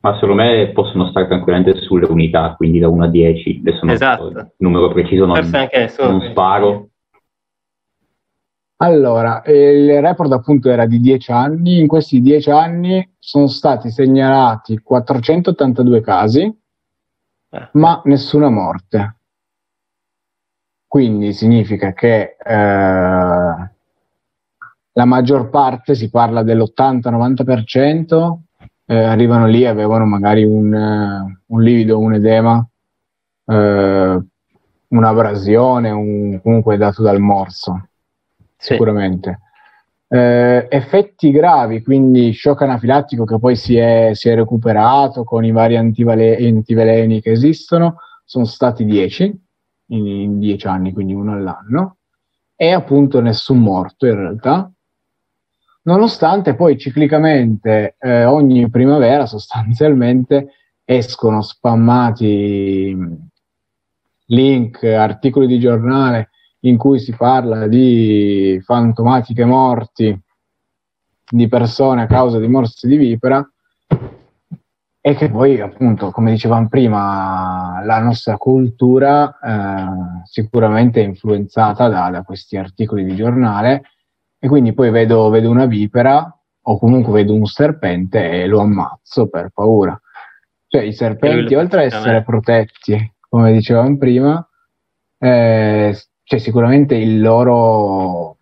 Ma 0.00 0.14
secondo 0.14 0.34
me 0.34 0.70
possono 0.72 1.08
stare 1.08 1.26
tranquillamente 1.26 1.80
sulle 1.80 2.06
unità, 2.06 2.54
quindi 2.56 2.78
da 2.78 2.88
1 2.88 3.04
a 3.04 3.08
10. 3.08 3.58
Adesso 3.60 3.86
esatto. 3.86 4.28
il 4.28 4.52
numero 4.58 4.92
preciso 4.92 5.26
non, 5.26 5.50
non 5.50 6.20
sparo. 6.30 6.88
Allora, 8.78 9.42
il 9.46 10.00
report 10.02 10.32
appunto 10.32 10.68
era 10.68 10.84
di 10.84 11.00
10 11.00 11.32
anni, 11.32 11.78
in 11.80 11.86
questi 11.86 12.20
10 12.20 12.50
anni 12.50 13.10
sono 13.18 13.46
stati 13.46 13.90
segnalati 13.90 14.80
482 14.80 16.00
casi, 16.02 16.42
eh. 16.42 17.68
ma 17.72 18.02
nessuna 18.04 18.50
morte. 18.50 19.16
Quindi 20.86 21.32
significa 21.32 21.92
che 21.94 22.36
eh, 22.38 22.54
la 24.96 25.04
maggior 25.04 25.48
parte, 25.48 25.94
si 25.94 26.10
parla 26.10 26.42
dell'80-90%, 26.42 28.38
eh, 28.86 29.02
arrivano 29.02 29.46
lì 29.46 29.62
e 29.62 29.68
avevano 29.68 30.04
magari 30.06 30.44
un, 30.44 30.72
uh, 30.72 31.54
un 31.54 31.62
livido, 31.62 31.98
un 31.98 32.14
edema, 32.14 32.66
uh, 33.44 34.26
un'abrasione, 34.88 35.90
un, 35.90 36.40
comunque 36.42 36.76
dato 36.76 37.02
dal 37.02 37.20
morso. 37.20 37.88
Sicuramente. 38.74 39.40
Eh, 40.08 40.66
effetti 40.68 41.30
gravi, 41.30 41.82
quindi 41.82 42.32
shock 42.32 42.62
anafilattico 42.62 43.24
che 43.24 43.38
poi 43.38 43.56
si 43.56 43.76
è, 43.76 44.10
si 44.14 44.28
è 44.28 44.34
recuperato 44.34 45.24
con 45.24 45.44
i 45.44 45.50
vari 45.50 45.76
antivale- 45.76 46.36
antiveleni 46.36 47.20
che 47.20 47.32
esistono, 47.32 47.96
sono 48.24 48.44
stati 48.44 48.84
10 48.84 49.44
in 49.88 50.38
10 50.38 50.66
anni, 50.66 50.92
quindi 50.92 51.12
uno 51.12 51.32
all'anno, 51.32 51.98
e 52.54 52.72
appunto 52.72 53.20
nessun 53.20 53.60
morto 53.60 54.06
in 54.06 54.14
realtà. 54.14 54.70
Nonostante 55.82 56.56
poi 56.56 56.76
ciclicamente 56.78 57.96
eh, 58.00 58.24
ogni 58.24 58.68
primavera 58.70 59.26
sostanzialmente 59.26 60.54
escono 60.84 61.42
spammati 61.42 62.96
link, 64.26 64.82
articoli 64.82 65.46
di 65.46 65.60
giornale 65.60 66.30
in 66.66 66.76
cui 66.76 66.98
si 66.98 67.14
parla 67.14 67.66
di 67.66 68.60
fantomatiche 68.64 69.44
morti 69.44 70.18
di 71.28 71.48
persone 71.48 72.02
a 72.02 72.06
causa 72.06 72.38
di 72.38 72.48
morsi 72.48 72.86
di 72.86 72.96
vipera 72.96 73.48
e 75.00 75.14
che 75.14 75.30
poi 75.30 75.60
appunto 75.60 76.10
come 76.10 76.32
dicevamo 76.32 76.68
prima 76.68 77.80
la 77.84 78.00
nostra 78.00 78.36
cultura 78.36 79.38
eh, 79.38 80.24
sicuramente 80.24 81.00
è 81.00 81.04
influenzata 81.04 81.88
da, 81.88 82.10
da, 82.10 82.22
questi 82.22 82.56
articoli 82.56 83.04
di 83.04 83.14
giornale 83.14 83.82
e 84.38 84.48
quindi 84.48 84.72
poi 84.72 84.90
vedo, 84.90 85.28
vedo 85.30 85.48
una 85.48 85.66
vipera 85.66 86.28
o 86.68 86.78
comunque 86.78 87.12
vedo 87.12 87.34
un 87.34 87.46
serpente 87.46 88.42
e 88.42 88.46
lo 88.46 88.60
ammazzo 88.60 89.28
per 89.28 89.50
paura. 89.54 89.98
Cioè 90.66 90.82
i 90.82 90.92
serpenti 90.92 91.54
oltre 91.54 91.86
ad 91.86 91.92
essere 91.92 92.24
protetti 92.24 93.14
come 93.28 93.52
dicevamo 93.52 93.96
prima 93.96 94.48
eh, 95.18 95.96
cioè, 96.28 96.40
sicuramente 96.40 96.96
il 96.96 97.20
loro 97.20 98.38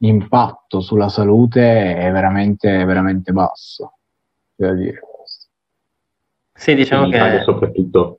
impatto 0.00 0.80
sulla 0.80 1.08
salute 1.08 1.96
è 1.96 2.12
veramente, 2.12 2.84
veramente 2.84 3.32
basso. 3.32 3.94
Da 4.54 4.74
dire. 4.74 5.00
Sì, 6.52 6.74
diciamo 6.74 7.06
in 7.06 7.10
che... 7.10 7.16
Italia 7.16 7.42
soprattutto... 7.42 8.18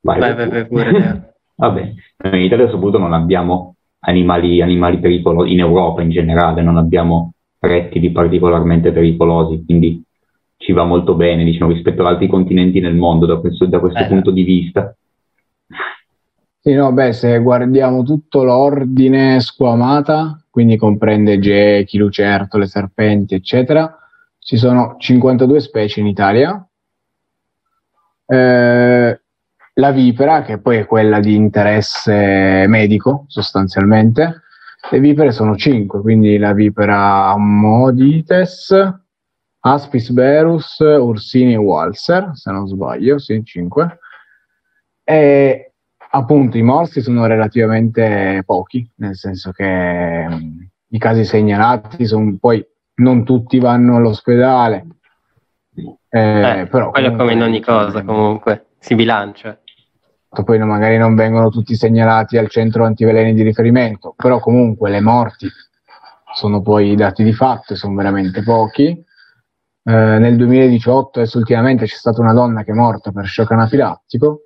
Vai, 0.00 0.18
vai, 0.20 0.34
vai, 0.34 0.48
vai 0.48 0.66
pure. 0.66 1.34
Vabbè, 1.54 1.94
in 2.32 2.40
Italia 2.40 2.70
soprattutto 2.70 2.96
non 2.96 3.12
abbiamo 3.12 3.76
animali, 4.00 4.62
animali 4.62 5.00
pericolosi, 5.00 5.52
in 5.52 5.60
Europa 5.60 6.00
in 6.00 6.10
generale 6.10 6.62
non 6.62 6.78
abbiamo 6.78 7.34
rettili 7.58 8.10
particolarmente 8.10 8.90
pericolosi, 8.90 9.62
quindi 9.66 10.02
ci 10.56 10.72
va 10.72 10.84
molto 10.84 11.14
bene 11.14 11.44
diciamo, 11.44 11.72
rispetto 11.72 12.00
ad 12.00 12.08
altri 12.08 12.26
continenti 12.26 12.80
nel 12.80 12.94
mondo 12.94 13.26
da 13.26 13.36
questo, 13.36 13.66
da 13.66 13.80
questo 13.80 14.00
eh. 14.00 14.06
punto 14.06 14.30
di 14.30 14.44
vista. 14.44 14.96
Sì, 16.66 16.72
no, 16.72 16.92
beh, 16.92 17.12
se 17.12 17.40
guardiamo 17.40 18.02
tutto 18.04 18.42
l'ordine 18.42 19.38
squamata, 19.40 20.42
quindi 20.48 20.78
comprende 20.78 21.38
gechi, 21.38 21.98
lucertole, 21.98 22.66
serpenti, 22.66 23.34
eccetera, 23.34 23.94
ci 24.38 24.56
sono 24.56 24.96
52 24.98 25.60
specie 25.60 26.00
in 26.00 26.06
Italia. 26.06 26.66
Eh, 28.26 29.20
la 29.74 29.90
vipera, 29.90 30.40
che 30.42 30.58
poi 30.58 30.78
è 30.78 30.86
quella 30.86 31.20
di 31.20 31.34
interesse 31.34 32.64
medico 32.66 33.24
sostanzialmente, 33.28 34.42
le 34.90 35.00
vipere 35.00 35.32
sono 35.32 35.56
5, 35.56 36.00
quindi 36.00 36.38
la 36.38 36.54
vipera 36.54 37.26
Ammodites, 37.26 38.74
Aspis 39.60 40.10
berus, 40.12 40.78
Ursini 40.78 41.52
e 41.54 41.56
Walser, 41.56 42.30
se 42.34 42.50
non 42.50 42.66
sbaglio, 42.66 43.18
sì, 43.18 43.42
5. 43.44 43.98
E 45.04 45.73
appunto 46.14 46.56
i 46.56 46.62
morsi 46.62 47.00
sono 47.00 47.26
relativamente 47.26 48.42
pochi, 48.46 48.88
nel 48.96 49.16
senso 49.16 49.50
che 49.50 50.26
mh, 50.28 50.34
mm, 50.34 50.60
i 50.88 50.98
casi 50.98 51.24
segnalati 51.24 52.06
sono 52.06 52.36
poi 52.40 52.64
non 52.96 53.24
tutti 53.24 53.58
vanno 53.58 53.96
all'ospedale. 53.96 54.86
Eh, 56.08 56.60
eh, 56.60 56.66
però 56.66 56.90
quello 56.90 57.16
come 57.16 57.32
in 57.32 57.42
ogni 57.42 57.60
cosa 57.60 58.02
comunque 58.04 58.66
si 58.78 58.94
bilancia. 58.94 59.58
Poi 60.28 60.58
magari 60.58 60.96
non 60.96 61.14
vengono 61.14 61.48
tutti 61.48 61.76
segnalati 61.76 62.38
al 62.38 62.48
centro 62.48 62.84
antiveleni 62.84 63.34
di 63.34 63.42
riferimento, 63.42 64.14
però 64.16 64.40
comunque 64.40 64.90
le 64.90 65.00
morti 65.00 65.48
sono 66.34 66.60
poi 66.60 66.90
i 66.90 66.96
dati 66.96 67.22
di 67.22 67.32
fatto 67.32 67.72
e 67.72 67.76
sono 67.76 67.94
veramente 67.94 68.42
pochi. 68.42 68.86
Eh, 69.86 69.92
nel 69.92 70.36
2018 70.36 71.20
adesso 71.20 71.38
ultimamente 71.38 71.86
c'è 71.86 71.94
stata 71.94 72.20
una 72.20 72.32
donna 72.32 72.64
che 72.64 72.72
è 72.72 72.74
morta 72.74 73.12
per 73.12 73.26
shock 73.26 73.52
anafilattico 73.52 74.43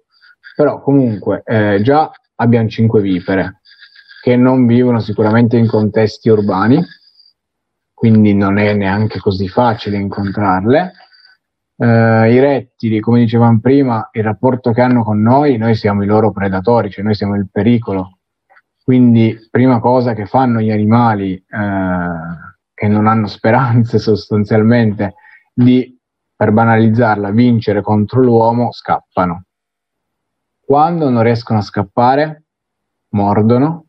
però 0.58 0.80
comunque 0.80 1.44
eh, 1.44 1.80
già 1.82 2.10
abbiamo 2.34 2.68
cinque 2.68 3.00
vipere 3.00 3.60
che 4.20 4.34
non 4.34 4.66
vivono 4.66 4.98
sicuramente 4.98 5.56
in 5.56 5.68
contesti 5.68 6.30
urbani, 6.30 6.84
quindi 7.94 8.34
non 8.34 8.58
è 8.58 8.74
neanche 8.74 9.20
così 9.20 9.46
facile 9.46 9.98
incontrarle. 9.98 10.92
Eh, 11.76 12.32
I 12.34 12.40
rettili, 12.40 12.98
come 12.98 13.20
dicevamo 13.20 13.60
prima, 13.60 14.08
il 14.10 14.24
rapporto 14.24 14.72
che 14.72 14.80
hanno 14.80 15.04
con 15.04 15.22
noi, 15.22 15.58
noi 15.58 15.76
siamo 15.76 16.02
i 16.02 16.06
loro 16.06 16.32
predatori, 16.32 16.90
cioè 16.90 17.04
noi 17.04 17.14
siamo 17.14 17.36
il 17.36 17.48
pericolo. 17.48 18.18
Quindi, 18.82 19.38
prima 19.52 19.78
cosa 19.78 20.12
che 20.12 20.26
fanno 20.26 20.60
gli 20.60 20.72
animali 20.72 21.34
eh, 21.34 21.44
che 22.74 22.88
non 22.88 23.06
hanno 23.06 23.28
speranze 23.28 23.98
sostanzialmente 24.00 25.14
di, 25.54 25.96
per 26.34 26.50
banalizzarla, 26.50 27.30
vincere 27.30 27.80
contro 27.80 28.20
l'uomo, 28.20 28.72
scappano. 28.72 29.44
Quando 30.68 31.09
non 31.09 31.22
riescono 31.22 31.61
a 31.61 31.62
scappare, 31.62 32.42
mordono, 33.12 33.87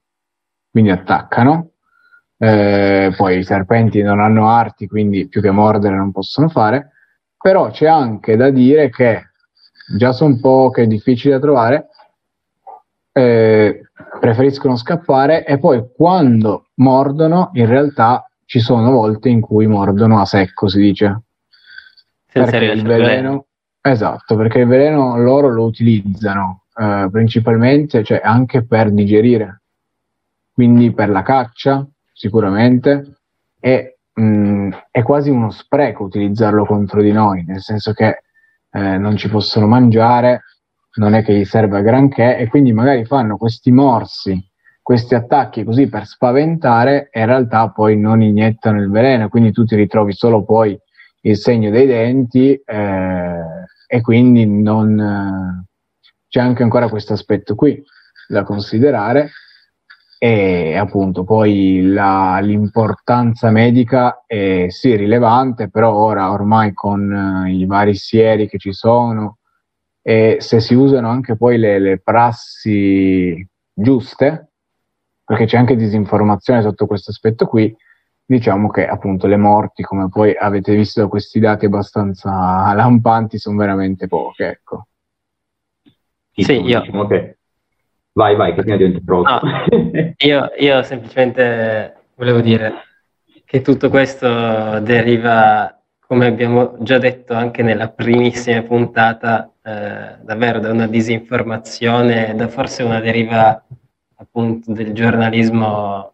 quindi 0.72 0.92
attaccano. 0.92 1.72
Eh, 2.38 3.14
poi 3.18 3.40
i 3.40 3.44
serpenti 3.44 4.02
non 4.02 4.22
hanno 4.22 4.48
arti, 4.48 4.88
quindi 4.88 5.28
più 5.28 5.42
che 5.42 5.52
mordere 5.52 5.98
non 5.98 6.14
possono 6.14 6.48
fare. 6.48 6.92
Però 7.38 7.70
c'è 7.70 7.86
anche 7.86 8.38
da 8.38 8.50
dire 8.50 8.90
che 8.92 9.32
già 9.98 10.14
sono 10.14 10.40
poche, 10.40 10.88
difficili 10.88 11.34
da 11.34 11.42
trovare, 11.42 11.88
eh, 13.12 13.82
preferiscono 14.18 14.78
scappare 14.78 15.46
e 15.46 15.60
poi 15.60 15.84
quando 15.94 16.70
mordono, 16.76 17.50
in 17.56 17.66
realtà 17.66 18.26
ci 18.46 18.62
sono 18.62 18.90
volte 18.90 19.28
in 19.28 19.42
cui 19.42 19.68
mordono 19.68 20.22
a 20.22 20.26
secco, 20.26 20.70
si 20.70 20.80
dice. 20.80 21.24
Senza 22.26 22.52
perché 22.52 22.72
il 22.72 22.84
veleno, 22.84 23.48
esatto, 23.82 24.38
perché 24.38 24.60
il 24.60 24.68
veleno 24.68 25.18
loro 25.18 25.50
lo 25.50 25.66
utilizzano 25.66 26.59
eh, 26.80 27.10
principalmente, 27.12 28.04
cioè 28.04 28.22
anche 28.24 28.66
per 28.66 28.92
digerire, 28.92 29.64
quindi 30.54 30.94
per 30.94 31.10
la 31.10 31.24
caccia 31.24 31.86
sicuramente, 32.14 33.18
e 33.60 33.98
mh, 34.14 34.24
mm, 34.24 34.72
è 34.90 35.04
quasi 35.04 35.30
uno 35.30 35.50
spreco 35.50 36.06
utilizzarlo 36.06 36.66
contro 36.66 37.02
di 37.02 37.12
noi, 37.12 37.44
nel 37.46 37.62
senso 37.62 37.92
che 37.92 38.24
eh, 38.72 38.98
non 38.98 39.18
ci 39.18 39.30
possono 39.30 39.68
mangiare, 39.68 40.44
non 40.96 41.14
è 41.16 41.24
che 41.24 41.34
gli 41.34 41.46
serve 41.46 41.80
a 41.80 41.82
granché 41.82 42.38
e 42.38 42.48
quindi 42.48 42.72
magari 42.72 43.04
fanno 43.06 43.36
questi 43.38 43.72
morsi, 43.72 44.42
questi 44.82 45.16
attacchi 45.16 45.64
così 45.64 45.90
per 45.90 46.06
spaventare 46.06 47.10
e 47.12 47.20
in 47.20 47.26
realtà 47.26 47.70
poi 47.72 47.98
non 47.98 48.22
iniettano 48.22 48.82
il 48.82 48.90
veleno, 48.90 49.28
quindi 49.30 49.52
tu 49.52 49.66
ti 49.66 49.76
ritrovi 49.76 50.14
solo 50.14 50.44
poi 50.46 50.78
il 51.22 51.36
segno 51.36 51.70
dei 51.72 51.86
denti 51.86 52.54
eh, 52.54 53.44
e 53.88 54.02
quindi 54.02 54.46
non, 54.46 55.00
eh, 55.00 55.69
c'è 56.30 56.40
anche 56.40 56.64
ancora 56.64 56.88
questo 56.88 57.14
aspetto 57.14 57.56
qui 57.56 57.84
da 58.28 58.44
considerare 58.44 59.32
e 60.22 60.76
appunto 60.76 61.24
poi 61.24 61.82
la, 61.82 62.40
l'importanza 62.42 63.52
medica 63.52 64.24
è 64.28 64.68
sì 64.68 64.96
rilevante, 64.96 65.70
però 65.70 65.94
ora 65.94 66.32
ormai 66.32 66.74
con 66.74 67.10
uh, 67.10 67.48
i 67.48 67.66
vari 67.66 67.96
sieri 67.96 68.50
che 68.50 68.58
ci 68.58 68.74
sono 68.74 69.38
e 70.02 70.38
se 70.42 70.60
si 70.60 70.74
usano 70.74 71.10
anche 71.10 71.38
poi 71.38 71.58
le, 71.58 71.80
le 71.80 72.00
prassi 72.00 73.48
giuste, 73.74 74.50
perché 75.24 75.46
c'è 75.46 75.58
anche 75.58 75.78
disinformazione 75.78 76.64
sotto 76.64 76.86
questo 76.86 77.12
aspetto 77.12 77.46
qui, 77.48 77.74
diciamo 78.26 78.70
che 78.70 78.88
appunto 78.88 79.26
le 79.26 79.38
morti, 79.38 79.84
come 79.84 80.10
poi 80.10 80.36
avete 80.36 80.76
visto 80.76 81.00
da 81.00 81.08
questi 81.08 81.40
dati 81.40 81.66
abbastanza 81.66 82.30
lampanti, 82.76 83.38
sono 83.38 83.58
veramente 83.58 84.08
poche, 84.08 84.48
ecco. 84.48 84.89
Sì, 86.44 86.62
io... 86.62 86.80
Diciamo 86.82 87.08
che 87.08 87.38
Vai, 88.12 88.36
vai, 88.36 88.54
che 88.54 88.62
prima 88.64 88.76
diventa 88.76 89.00
pronto. 89.06 89.40
No, 89.46 90.14
io, 90.18 90.52
io 90.58 90.84
semplicemente 90.84 91.96
volevo 92.16 92.42
dire 92.42 92.74
che 93.46 93.62
tutto 93.62 93.90
questo 93.90 94.80
deriva, 94.80 95.80
come 96.06 96.26
abbiamo 96.26 96.76
già 96.80 96.98
detto 96.98 97.34
anche 97.34 97.64
nella 97.64 97.88
primissima 97.88 98.62
puntata, 98.64 99.54
eh, 99.64 100.18
davvero 100.22 100.60
da 100.60 100.70
una 100.72 100.88
disinformazione, 100.88 102.36
da 102.36 102.50
forse 102.50 102.84
una 102.84 103.00
deriva 103.00 103.64
appunto 104.16 104.74
del 104.74 104.92
giornalismo, 104.92 106.14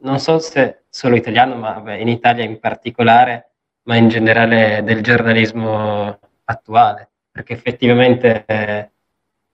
non 0.00 0.18
so 0.18 0.38
se 0.38 0.82
solo 0.90 1.14
italiano, 1.16 1.54
ma 1.54 1.72
vabbè, 1.72 1.94
in 1.94 2.08
Italia 2.08 2.44
in 2.44 2.58
particolare, 2.58 3.52
ma 3.84 3.96
in 3.96 4.08
generale 4.08 4.82
del 4.84 5.00
giornalismo 5.00 6.18
attuale, 6.44 7.08
perché 7.30 7.54
effettivamente... 7.54 8.44
Eh, 8.46 8.90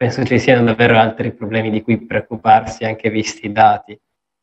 penso 0.03 0.25
ci 0.25 0.41
siano 0.41 0.65
davvero 0.65 0.99
altri 0.99 1.33
problemi 1.33 1.71
di 1.71 1.81
cui 1.81 1.97
preoccuparsi, 2.05 2.85
anche 2.85 3.09
visti 3.09 3.47
i 3.47 3.53
dati. 3.53 3.97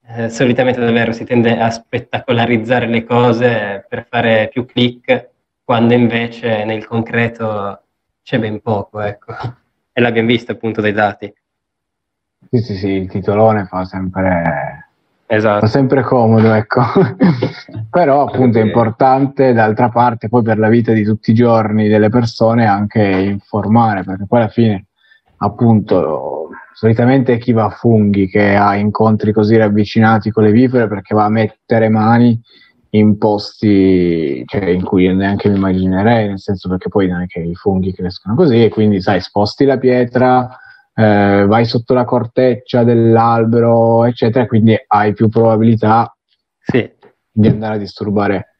Eh, 0.08 0.30
solitamente 0.30 0.80
davvero 0.80 1.12
si 1.12 1.26
tende 1.26 1.60
a 1.60 1.70
spettacolarizzare 1.70 2.88
le 2.88 3.04
cose 3.04 3.86
per 3.86 4.08
fare 4.10 4.48
più 4.48 4.64
click, 4.64 5.32
quando 5.66 5.94
invece 5.94 6.64
nel 6.64 6.88
concreto 6.88 7.82
c'è 8.24 8.40
ben 8.40 8.62
poco, 8.62 9.02
ecco. 9.02 9.34
E 9.92 10.02
l'abbiamo 10.02 10.30
visto 10.30 10.54
appunto 10.54 10.80
dai 10.80 10.94
dati. 10.94 11.34
Sì, 12.50 12.60
sì, 12.60 12.76
sì, 12.76 12.88
il 12.92 13.10
titolone 13.10 13.66
fa 13.66 13.84
sempre, 13.84 14.88
esatto. 15.26 15.66
fa 15.66 15.68
sempre 15.68 16.04
comodo, 16.04 16.54
ecco. 16.54 16.84
Però 17.92 18.26
appunto 18.26 18.60
è 18.60 18.62
importante, 18.62 19.52
d'altra 19.52 19.90
parte, 19.90 20.30
poi 20.30 20.42
per 20.42 20.58
la 20.58 20.70
vita 20.70 20.94
di 20.94 21.04
tutti 21.04 21.32
i 21.32 21.34
giorni 21.34 21.90
delle 21.90 22.08
persone 22.08 22.66
anche 22.66 23.02
informare, 23.02 24.04
perché 24.04 24.26
poi 24.26 24.40
alla 24.40 24.48
fine 24.48 24.89
appunto 25.40 26.50
solitamente 26.74 27.38
chi 27.38 27.52
va 27.52 27.66
a 27.66 27.70
funghi 27.70 28.28
che 28.28 28.56
ha 28.56 28.76
incontri 28.76 29.34
così 29.34 29.58
ravvicinati 29.58 30.32
con 30.32 30.44
le 30.44 30.52
vipere 30.52 30.88
perché 30.88 31.14
va 31.14 31.26
a 31.26 31.30
mettere 31.30 31.90
mani 31.90 32.40
in 32.92 33.18
posti 33.18 34.44
cioè, 34.46 34.70
in 34.70 34.84
cui 34.84 35.14
neanche 35.14 35.50
mi 35.50 35.58
immaginerei, 35.58 36.28
nel 36.28 36.40
senso 36.40 36.70
perché 36.70 36.90
poi 36.90 37.08
non 37.08 37.22
è 37.22 37.28
che 37.28 37.40
i 37.40 37.54
funghi 37.54 37.94
crescono 37.94 38.36
così 38.36 38.64
e 38.64 38.70
quindi 38.70 39.00
sai 39.02 39.22
sposti 39.22 39.66
la 39.66 39.78
pietra, 39.78 40.50
eh, 40.96 41.46
vai 41.48 41.66
sotto 41.66 41.94
la 41.94 42.06
corteccia 42.06 42.84
dell'albero 42.84 44.06
eccetera, 44.06 44.48
quindi 44.48 44.76
hai 44.88 45.14
più 45.14 45.30
probabilità 45.30 46.16
sì. 46.60 46.90
di 47.32 47.48
andare 47.48 47.76
a 47.76 47.78
disturbare 47.78 48.56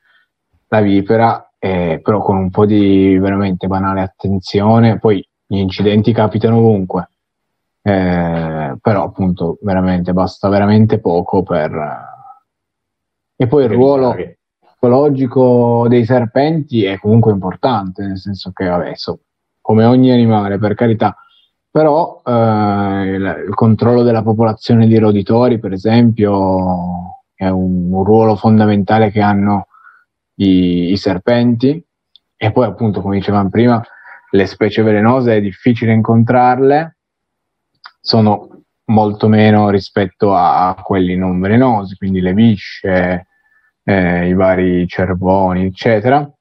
la 0.68 0.82
vipera, 0.82 1.52
eh, 1.58 2.00
però 2.04 2.22
con 2.22 2.38
un 2.38 2.52
po' 2.52 2.66
di 2.66 3.18
veramente 3.18 3.66
banale 3.66 4.02
attenzione, 4.02 5.00
poi 5.00 5.28
gli 5.52 5.58
incidenti 5.58 6.14
capitano 6.14 6.58
ovunque, 6.58 7.10
eh, 7.82 8.78
però 8.80 9.04
appunto 9.04 9.58
veramente 9.64 10.14
basta 10.14 10.48
veramente 10.48 11.00
poco 11.00 11.42
per... 11.42 12.08
E 13.36 13.48
poi 13.48 13.64
il 13.64 13.72
ruolo 13.72 14.16
ecologico 14.16 15.88
dei 15.90 16.06
serpenti 16.06 16.84
è 16.84 17.00
comunque 17.00 17.32
importante, 17.32 18.06
nel 18.06 18.20
senso 18.20 18.52
che 18.52 18.68
adesso, 18.68 19.22
come 19.60 19.86
ogni 19.86 20.12
animale, 20.12 20.60
per 20.60 20.76
carità, 20.76 21.16
però 21.72 22.22
eh, 22.24 22.32
il, 22.32 23.44
il, 23.48 23.54
controllo 23.56 24.04
della 24.04 24.22
popolazione 24.22 24.86
di 24.86 25.00
roditori, 25.00 25.58
per 25.58 25.72
esempio, 25.72 27.24
è 27.34 27.48
un, 27.48 27.92
un 27.92 28.04
ruolo 28.04 28.36
fondamentale 28.36 29.10
che 29.10 29.22
hanno 29.22 29.66
i, 30.36 30.92
i 30.92 30.98
serpenti, 30.98 31.84
e 32.38 32.52
poi 32.52 32.66
appunto, 32.66 33.02
come 33.02 33.16
dicevamo 33.18 33.50
prima, 33.50 33.84
le 34.32 34.46
specie 34.46 34.82
velenose 34.82 35.38
è 35.38 35.42
difficile 35.42 35.94
incontrarle, 35.94 36.98
sono 38.00 38.64
molto 38.86 39.28
meno 39.28 39.70
rispetto 39.70 40.34
a, 40.36 40.76
quelli 40.84 41.16
non 41.16 41.40
velenosi, 41.40 41.96
quindi 41.96 42.22
le 42.22 42.34
visce, 42.34 43.28
eh, 43.84 44.28
i 44.28 44.34
vari 44.34 44.88
cervoni, 44.88 45.66
eccetera. 45.66 46.32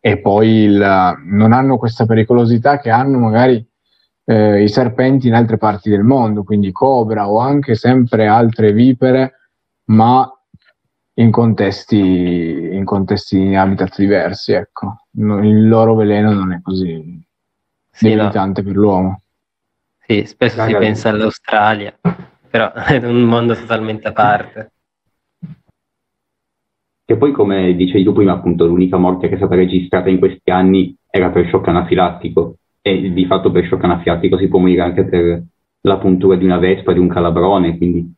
E 0.00 0.18
poi 0.20 0.48
il, 0.48 1.16
non 1.24 1.52
hanno 1.52 1.78
questa 1.78 2.04
pericolosità 2.04 2.78
che 2.78 2.90
hanno 2.90 3.18
magari 3.18 3.66
eh, 4.26 4.62
i 4.62 4.68
serpenti 4.68 5.28
in 5.28 5.34
altre 5.34 5.56
parti 5.56 5.90
del 5.90 6.02
mondo, 6.02 6.44
quindi 6.44 6.72
cobra 6.72 7.28
o 7.28 7.38
anche 7.38 7.74
sempre 7.74 8.26
altre 8.26 8.72
vipere, 8.72 9.50
ma 9.86 10.28
in 11.14 11.30
contesti, 11.30 11.98
in 11.98 12.84
contesti 12.84 13.38
in 13.38 13.56
habitat 13.56 13.96
diversi, 13.98 14.52
ecco. 14.52 15.06
Il 15.12 15.68
loro 15.68 15.94
veleno 15.94 16.32
non 16.32 16.52
è 16.52 16.60
così 16.60 17.22
sì, 17.90 18.08
debilitante 18.08 18.62
no. 18.62 18.66
per 18.66 18.76
l'uomo. 18.76 19.20
Sì, 20.06 20.24
spesso 20.26 20.58
Magari. 20.58 20.74
si 20.74 20.80
pensa 20.80 21.08
all'Australia, 21.10 21.98
però 22.50 22.72
è 22.72 22.96
un 23.04 23.22
mondo 23.22 23.54
totalmente 23.54 24.08
a 24.08 24.12
parte. 24.12 24.72
E 27.06 27.16
poi, 27.16 27.32
come 27.32 27.74
dicevi 27.74 28.02
tu 28.02 28.12
prima, 28.12 28.32
appunto, 28.32 28.66
l'unica 28.66 28.96
morte 28.96 29.28
che 29.28 29.34
è 29.34 29.36
stata 29.36 29.54
registrata 29.54 30.08
in 30.08 30.18
questi 30.18 30.50
anni 30.50 30.96
era 31.08 31.30
per 31.30 31.48
shock 31.48 31.68
anafilattico. 31.68 32.56
E 32.80 33.12
di 33.12 33.26
fatto 33.26 33.50
per 33.50 33.66
shock 33.66 33.84
anafilattico 33.84 34.36
si 34.36 34.48
può 34.48 34.58
morire 34.58 34.82
anche 34.82 35.04
per 35.04 35.42
la 35.82 35.98
puntura 35.98 36.36
di 36.36 36.44
una 36.44 36.58
vespa, 36.58 36.92
di 36.92 36.98
un 36.98 37.08
calabrone, 37.08 37.76
quindi 37.76 38.12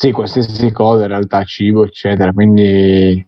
sì, 0.00 0.12
qualsiasi 0.12 0.72
cosa, 0.72 1.02
in 1.02 1.08
realtà 1.08 1.44
cibo, 1.44 1.84
eccetera. 1.84 2.32
Quindi 2.32 3.22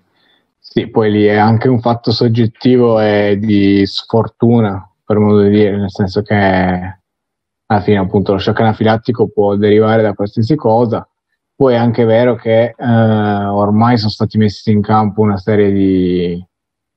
sì, 0.59 0.89
poi 0.89 1.11
lì 1.11 1.25
è 1.27 1.37
anche 1.37 1.69
un 1.69 1.81
fatto 1.81 2.11
soggettivo 2.13 2.99
e 2.99 3.37
di 3.39 3.85
sfortuna, 3.85 4.91
per 5.05 5.19
modo 5.19 5.43
di 5.43 5.51
dire, 5.51 5.77
nel 5.77 5.91
senso 5.91 6.23
che 6.23 6.35
alla 6.35 7.81
fine 7.83 7.99
appunto 7.99 8.33
lo 8.33 8.39
shock 8.39 8.61
anafilattico 8.61 9.29
può 9.29 9.55
derivare 9.57 10.01
da 10.01 10.15
qualsiasi 10.15 10.55
cosa. 10.57 11.07
Poi 11.55 11.75
è 11.75 11.77
anche 11.77 12.05
vero 12.05 12.37
che 12.37 12.75
eh, 12.75 12.75
ormai 12.75 13.99
sono 13.99 14.11
stati 14.11 14.39
messi 14.39 14.71
in 14.71 14.81
campo 14.81 15.21
una 15.21 15.37
serie 15.37 15.73
di, 15.73 16.43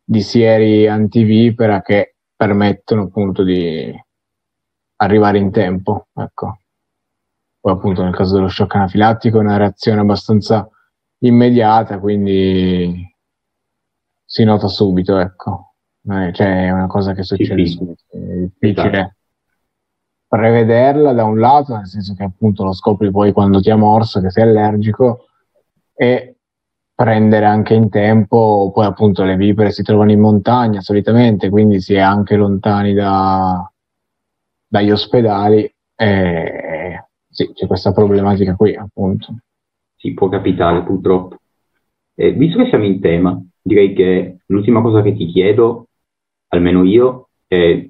di 0.06 0.22
sieri 0.22 0.88
antivipera 0.88 1.82
che 1.82 2.16
permettono 2.34 3.04
appunto 3.04 3.44
di 3.44 3.94
arrivare 4.98 5.38
in 5.38 5.52
tempo. 5.52 6.08
Ecco 6.14 6.60
poi 7.65 7.73
appunto 7.73 8.04
nel 8.04 8.13
caso 8.13 8.36
dello 8.36 8.47
shock 8.47 8.75
anafilattico 8.75 9.39
è 9.39 9.41
una 9.41 9.58
reazione 9.58 9.99
abbastanza 9.99 10.69
immediata, 11.23 11.97
quindi 11.97 13.12
si 14.23 14.43
nota 14.43 14.67
subito, 14.67 15.17
ecco. 15.17 15.73
Cioè 16.04 16.65
è 16.67 16.69
una 16.69 16.86
cosa 16.86 17.13
che 17.13 17.23
succede 17.23 17.65
subito, 17.65 18.04
è 18.12 18.17
difficile 18.17 18.89
esatto. 18.91 19.15
prevederla 20.28 21.13
da 21.13 21.23
un 21.23 21.39
lato, 21.39 21.75
nel 21.75 21.88
senso 21.88 22.13
che 22.13 22.21
appunto 22.21 22.63
lo 22.63 22.71
scopri 22.71 23.10
poi 23.10 23.32
quando 23.32 23.60
ti 23.60 23.71
ha 23.71 23.75
morso, 23.75 24.21
che 24.21 24.30
sei 24.30 24.43
allergico, 24.43 25.30
e 25.95 26.36
prendere 26.93 27.45
anche 27.45 27.73
in 27.73 27.89
tempo, 27.89 28.69
poi 28.71 28.86
appunto 28.86 29.23
le 29.23 29.38
vipere 29.38 29.71
si 29.71 29.82
trovano 29.82 30.12
in 30.12 30.19
montagna 30.19 30.82
solitamente, 30.82 31.49
quindi 31.49 31.82
si 31.82 31.95
è 31.95 31.99
anche 31.99 32.36
lontani 32.36 32.93
da, 32.93 33.67
dagli 34.67 34.91
ospedali 34.91 35.67
e 35.95 36.64
sì, 37.36 37.52
c'è 37.52 37.67
questa 37.67 37.91
problematica 37.91 38.56
qui, 38.56 38.74
appunto. 38.76 39.36
Sì, 39.98 40.13
può 40.13 40.30
capitare 40.30 40.84
purtroppo. 40.84 41.38
Eh, 42.15 42.32
visto 42.32 42.58
che 42.58 42.69
siamo 42.69 42.86
in 42.86 43.02
tema, 43.02 43.38
direi 43.62 43.93
che 43.93 44.38
l'ultima 44.45 44.82
cosa 44.82 45.02
che 45.02 45.13
ti 45.13 45.26
chiedo, 45.26 45.88
almeno 46.48 46.86
io, 46.86 47.28
è, 47.45 47.86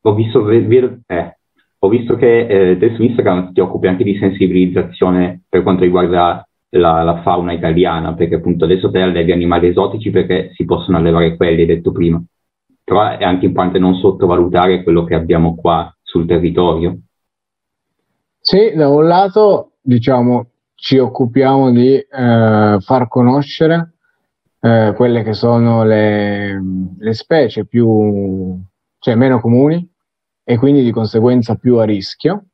ho 0.00 0.14
visto, 0.14 0.48
eh, 0.48 1.36
ho 1.78 1.88
visto 1.88 2.16
che 2.16 2.46
eh, 2.46 2.78
te 2.78 2.94
su 2.94 3.02
Instagram 3.02 3.52
ti 3.52 3.60
occupi 3.60 3.86
anche 3.86 4.02
di 4.02 4.16
sensibilizzazione 4.16 5.42
per 5.46 5.62
quanto 5.62 5.82
riguarda 5.82 6.48
la, 6.70 7.02
la, 7.02 7.20
fauna 7.20 7.52
italiana, 7.52 8.14
perché 8.14 8.36
appunto 8.36 8.64
adesso 8.64 8.90
te 8.90 9.02
allevi 9.02 9.30
animali 9.32 9.68
esotici 9.68 10.10
perché 10.10 10.52
si 10.54 10.64
possono 10.64 10.96
allevare 10.96 11.36
quelli, 11.36 11.60
hai 11.60 11.66
detto 11.66 11.92
prima, 11.92 12.22
però 12.82 13.18
è 13.18 13.24
anche 13.24 13.44
importante 13.44 13.78
non 13.78 13.96
sottovalutare 13.96 14.82
quello 14.82 15.04
che 15.04 15.14
abbiamo 15.14 15.54
qua 15.54 15.94
sul 16.02 16.24
territorio. 16.24 16.98
Sì, 18.46 18.74
da 18.74 18.88
un 18.88 19.06
lato 19.06 19.76
diciamo 19.80 20.50
ci 20.74 20.98
occupiamo 20.98 21.70
di 21.70 21.94
eh, 21.94 22.76
far 22.78 23.08
conoscere 23.08 23.94
eh, 24.60 24.92
quelle 24.94 25.22
che 25.22 25.32
sono 25.32 25.82
le, 25.82 26.60
le 26.98 27.14
specie 27.14 27.64
più, 27.64 28.60
cioè 28.98 29.14
meno 29.14 29.40
comuni 29.40 29.90
e 30.44 30.58
quindi 30.58 30.82
di 30.84 30.90
conseguenza 30.90 31.54
più 31.54 31.78
a 31.78 31.84
rischio. 31.84 32.48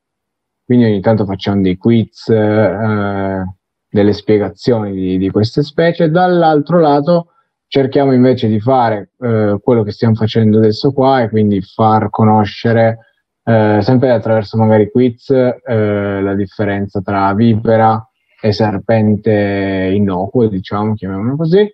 Quindi 0.63 0.85
ogni 0.85 1.01
tanto 1.01 1.25
facciamo 1.25 1.61
dei 1.61 1.75
quiz, 1.75 2.29
eh, 2.29 3.43
delle 3.89 4.13
spiegazioni 4.13 4.93
di, 4.93 5.17
di, 5.17 5.29
queste 5.29 5.61
specie. 5.61 6.09
Dall'altro 6.09 6.79
lato 6.79 7.33
cerchiamo 7.67 8.13
invece 8.13 8.47
di 8.47 8.61
fare 8.61 9.11
eh, 9.19 9.59
quello 9.61 9.83
che 9.83 9.91
stiamo 9.91 10.15
facendo 10.15 10.59
adesso 10.59 10.93
qua 10.93 11.21
e 11.21 11.27
quindi 11.27 11.59
far 11.59 12.09
conoscere 12.09 13.10
eh, 13.43 13.79
sempre 13.81 14.11
attraverso 14.11 14.57
magari 14.57 14.91
quiz 14.91 15.29
eh, 15.29 16.21
la 16.21 16.35
differenza 16.35 17.01
tra 17.01 17.33
vipera 17.33 18.05
e 18.39 18.51
serpente 18.51 19.91
innocuo, 19.93 20.47
diciamo, 20.47 20.95
chiamiamolo 20.95 21.35
così, 21.35 21.71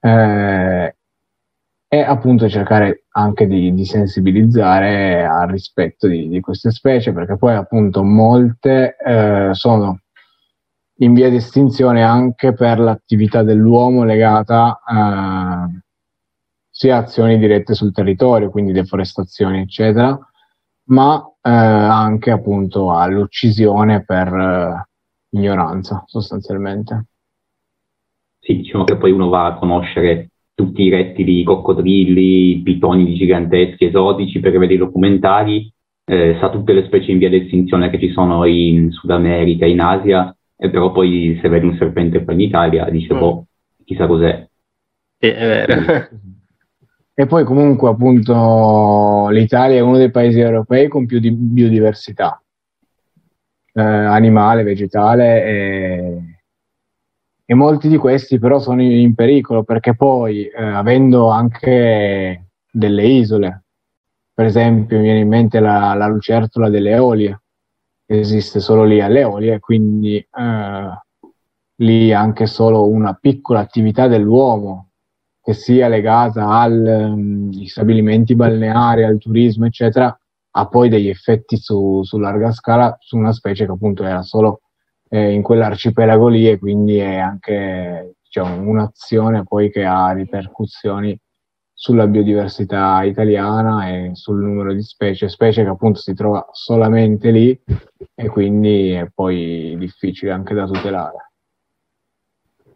eh, 0.00 0.96
e 1.88 2.00
appunto 2.00 2.48
cercare 2.48 3.04
anche 3.12 3.46
di, 3.46 3.72
di 3.72 3.84
sensibilizzare 3.84 5.24
al 5.24 5.48
rispetto 5.48 6.08
di, 6.08 6.28
di, 6.28 6.40
queste 6.40 6.70
specie, 6.70 7.12
perché 7.12 7.36
poi 7.36 7.54
appunto 7.54 8.02
molte 8.02 8.96
eh, 8.96 9.50
sono 9.52 10.00
in 10.98 11.14
via 11.14 11.28
di 11.28 11.36
estinzione 11.36 12.02
anche 12.02 12.52
per 12.52 12.78
l'attività 12.78 13.42
dell'uomo 13.42 14.04
legata 14.04 14.80
eh, 14.88 15.82
sia 16.70 16.96
a 16.96 16.98
azioni 17.00 17.38
dirette 17.38 17.74
sul 17.74 17.92
territorio, 17.92 18.50
quindi 18.50 18.72
deforestazioni, 18.72 19.60
eccetera, 19.60 20.18
ma 20.86 21.22
eh, 21.40 21.50
anche 21.50 22.30
appunto 22.30 22.92
all'uccisione 22.92 24.04
per 24.04 24.28
eh, 24.28 24.88
ignoranza, 25.30 26.04
sostanzialmente. 26.06 27.06
Sì, 28.40 28.56
diciamo 28.56 28.84
che 28.84 28.96
poi 28.96 29.10
uno 29.10 29.28
va 29.28 29.46
a 29.46 29.54
conoscere 29.54 30.30
tutti 30.54 30.82
i 30.82 30.90
rettili, 30.90 31.40
i 31.40 31.44
coccodrilli, 31.44 32.50
i 32.50 32.62
pitoni 32.62 33.14
giganteschi, 33.14 33.86
esotici, 33.86 34.40
perché 34.40 34.58
vede 34.58 34.74
i 34.74 34.78
documentari, 34.78 35.72
eh, 36.04 36.36
sa 36.40 36.50
tutte 36.50 36.72
le 36.72 36.84
specie 36.84 37.10
in 37.10 37.18
via 37.18 37.28
di 37.28 37.42
estinzione 37.44 37.90
che 37.90 37.98
ci 37.98 38.10
sono 38.10 38.44
in 38.44 38.90
Sud 38.90 39.10
America, 39.10 39.64
in 39.66 39.80
Asia, 39.80 40.34
e 40.56 40.70
però 40.70 40.92
poi 40.92 41.38
se 41.40 41.48
vede 41.48 41.66
un 41.66 41.76
serpente 41.76 42.22
qua 42.22 42.32
in 42.34 42.40
Italia 42.40 42.88
dice, 42.90 43.14
mm. 43.14 43.18
boh, 43.18 43.46
chissà 43.84 44.06
cos'è. 44.06 44.46
Sì, 45.18 45.26
è 45.28 45.46
vero. 45.46 46.08
E 47.16 47.26
poi 47.26 47.44
comunque 47.44 47.90
appunto 47.90 49.28
l'Italia 49.28 49.76
è 49.76 49.80
uno 49.80 49.98
dei 49.98 50.10
paesi 50.10 50.40
europei 50.40 50.88
con 50.88 51.06
più 51.06 51.20
di 51.20 51.30
biodiversità 51.30 52.42
eh, 53.72 53.82
animale, 53.82 54.64
vegetale 54.64 55.44
e, 55.44 56.22
e, 57.44 57.54
molti 57.54 57.88
di 57.88 57.96
questi 57.98 58.40
però 58.40 58.58
sono 58.58 58.82
in 58.82 59.14
pericolo 59.14 59.62
perché 59.62 59.94
poi 59.94 60.46
eh, 60.46 60.60
avendo 60.60 61.28
anche 61.28 62.48
delle 62.70 63.04
isole, 63.04 63.64
per 64.32 64.46
esempio 64.46 64.96
mi 64.96 65.04
viene 65.04 65.20
in 65.20 65.28
mente 65.28 65.60
la, 65.60 65.94
la 65.94 66.08
lucertola 66.08 66.68
delle 66.68 66.90
Eolie, 66.90 67.42
esiste 68.06 68.58
solo 68.58 68.84
lì 68.84 69.00
alle 69.00 69.20
Eolie, 69.20 69.60
quindi 69.60 70.16
eh, 70.16 71.02
lì 71.76 72.12
anche 72.12 72.46
solo 72.46 72.88
una 72.88 73.14
piccola 73.14 73.60
attività 73.60 74.08
dell'uomo 74.08 74.83
che 75.44 75.52
sia 75.52 75.88
legata 75.88 76.48
agli 76.48 76.88
um, 76.88 77.50
stabilimenti 77.64 78.34
balneari, 78.34 79.04
al 79.04 79.18
turismo, 79.18 79.66
eccetera, 79.66 80.18
ha 80.56 80.68
poi 80.68 80.88
degli 80.88 81.10
effetti 81.10 81.58
su, 81.58 82.02
su 82.02 82.16
larga 82.16 82.50
scala 82.50 82.96
su 82.98 83.18
una 83.18 83.32
specie 83.32 83.66
che 83.66 83.72
appunto 83.72 84.04
era 84.04 84.22
solo 84.22 84.62
eh, 85.10 85.32
in 85.32 85.42
quell'arcipelago 85.42 86.28
lì 86.28 86.48
e 86.48 86.58
quindi 86.58 86.96
è 86.96 87.16
anche 87.16 88.14
diciamo, 88.22 88.66
un'azione 88.70 89.44
poi 89.44 89.70
che 89.70 89.84
ha 89.84 90.12
ripercussioni 90.12 91.14
sulla 91.74 92.06
biodiversità 92.06 93.02
italiana 93.02 93.86
e 93.90 94.12
sul 94.14 94.40
numero 94.40 94.72
di 94.72 94.82
specie, 94.82 95.28
specie 95.28 95.62
che 95.62 95.68
appunto 95.68 96.00
si 96.00 96.14
trova 96.14 96.48
solamente 96.52 97.30
lì 97.30 97.62
e 98.14 98.28
quindi 98.28 98.92
è 98.92 99.10
poi 99.12 99.76
difficile 99.76 100.30
anche 100.30 100.54
da 100.54 100.64
tutelare. 100.64 101.32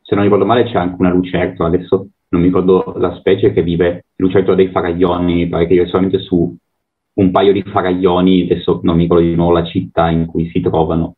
Se 0.02 0.14
non 0.14 0.24
ricordo 0.24 0.44
male 0.44 0.64
c'è 0.64 0.76
anche 0.76 0.96
una 0.98 1.10
lucertola, 1.10 1.68
adesso 1.74 2.08
non 2.30 2.40
mi 2.40 2.48
ricordo 2.48 2.94
la 2.96 3.16
specie 3.16 3.52
che 3.52 3.62
vive, 3.62 4.06
lucertola 4.16 4.56
dei 4.56 4.70
faraglioni, 4.70 5.48
pare 5.48 5.66
che 5.66 5.74
vive 5.74 5.86
solamente 5.86 6.18
su 6.20 6.56
un 7.14 7.30
paio 7.30 7.52
di 7.52 7.62
faraglioni, 7.62 8.42
adesso 8.42 8.80
non 8.82 8.96
mi 8.96 9.02
ricordo 9.02 9.24
di 9.24 9.34
nuovo 9.34 9.52
la 9.52 9.64
città 9.64 10.08
in 10.10 10.26
cui 10.26 10.48
si 10.50 10.60
trovano, 10.60 11.16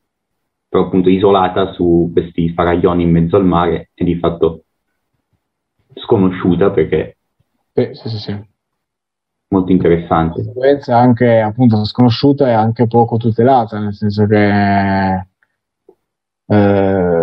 però 0.69 0.87
appunto 0.87 1.09
isolata 1.09 1.73
su 1.73 2.11
questi 2.13 2.51
faraglioni 2.53 3.03
in 3.03 3.11
mezzo 3.11 3.37
al 3.37 3.45
mare 3.45 3.91
e 3.93 4.05
di 4.05 4.19
fatto 4.19 4.65
sconosciuta 5.95 6.71
perché 6.71 7.17
sì, 7.73 7.91
sì, 7.93 8.19
sì. 8.19 8.45
molto 9.49 9.73
interessante. 9.73 10.43
Conseguenza 10.43 10.97
anche 10.97 11.41
appunto 11.41 11.85
sconosciuta 11.85 12.49
e 12.49 12.53
anche 12.53 12.87
poco 12.87 13.17
tutelata, 13.17 13.79
nel 13.79 13.95
senso 13.95 14.27
che 14.27 15.27
eh, 16.47 17.20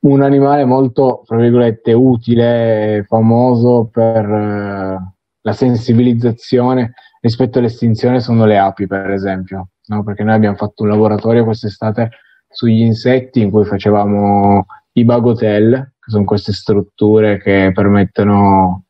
un 0.00 0.22
animale 0.22 0.64
molto, 0.64 1.22
tra 1.26 1.36
virgolette, 1.36 1.92
utile, 1.92 3.04
famoso 3.06 3.88
per 3.92 4.24
eh, 4.24 5.14
la 5.40 5.52
sensibilizzazione 5.52 6.94
rispetto 7.20 7.58
all'estinzione 7.58 8.20
sono 8.20 8.46
le 8.46 8.58
api, 8.58 8.86
per 8.86 9.10
esempio, 9.10 9.68
no? 9.86 10.02
perché 10.02 10.22
noi 10.22 10.34
abbiamo 10.34 10.56
fatto 10.56 10.84
un 10.84 10.88
laboratorio 10.88 11.44
quest'estate 11.44 12.10
sugli 12.48 12.80
insetti 12.80 13.40
in 13.40 13.50
cui 13.50 13.64
facevamo 13.64 14.64
i 14.92 15.04
bagotel, 15.04 15.92
che 15.98 16.10
sono 16.10 16.24
queste 16.24 16.52
strutture 16.52 17.38
che 17.38 17.70
permettono 17.74 18.84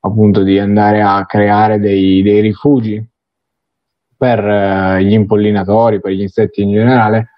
appunto 0.00 0.42
di 0.42 0.58
andare 0.58 1.00
a 1.00 1.24
creare 1.26 1.78
dei, 1.78 2.22
dei 2.22 2.40
rifugi 2.40 3.04
per 4.16 4.42
uh, 4.42 4.98
gli 4.98 5.12
impollinatori, 5.12 6.00
per 6.00 6.12
gli 6.12 6.22
insetti 6.22 6.62
in 6.62 6.72
generale, 6.72 7.30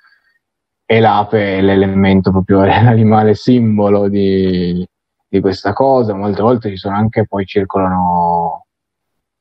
e 0.90 1.00
l'ape 1.00 1.58
è 1.58 1.60
l'elemento 1.60 2.30
proprio, 2.30 2.64
l'animale 2.64 3.34
simbolo 3.34 4.08
di, 4.08 4.86
di 5.28 5.40
questa 5.40 5.74
cosa. 5.74 6.14
Molte 6.14 6.40
volte 6.40 6.70
ci 6.70 6.78
sono 6.78 6.96
anche 6.96 7.26
poi 7.26 7.44
circolano 7.44 8.64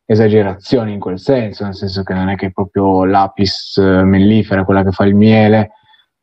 esagerazioni 0.05 0.91
in 0.91 0.99
quel 0.99 1.19
senso, 1.19 1.63
nel 1.63 1.73
senso 1.73 2.03
che 2.03 2.13
non 2.13 2.27
è 2.27 2.35
che 2.35 2.51
proprio 2.51 3.05
l'apis 3.05 3.77
mellifera, 3.77 4.65
quella 4.65 4.83
che 4.83 4.91
fa 4.91 5.05
il 5.05 5.15
miele, 5.15 5.71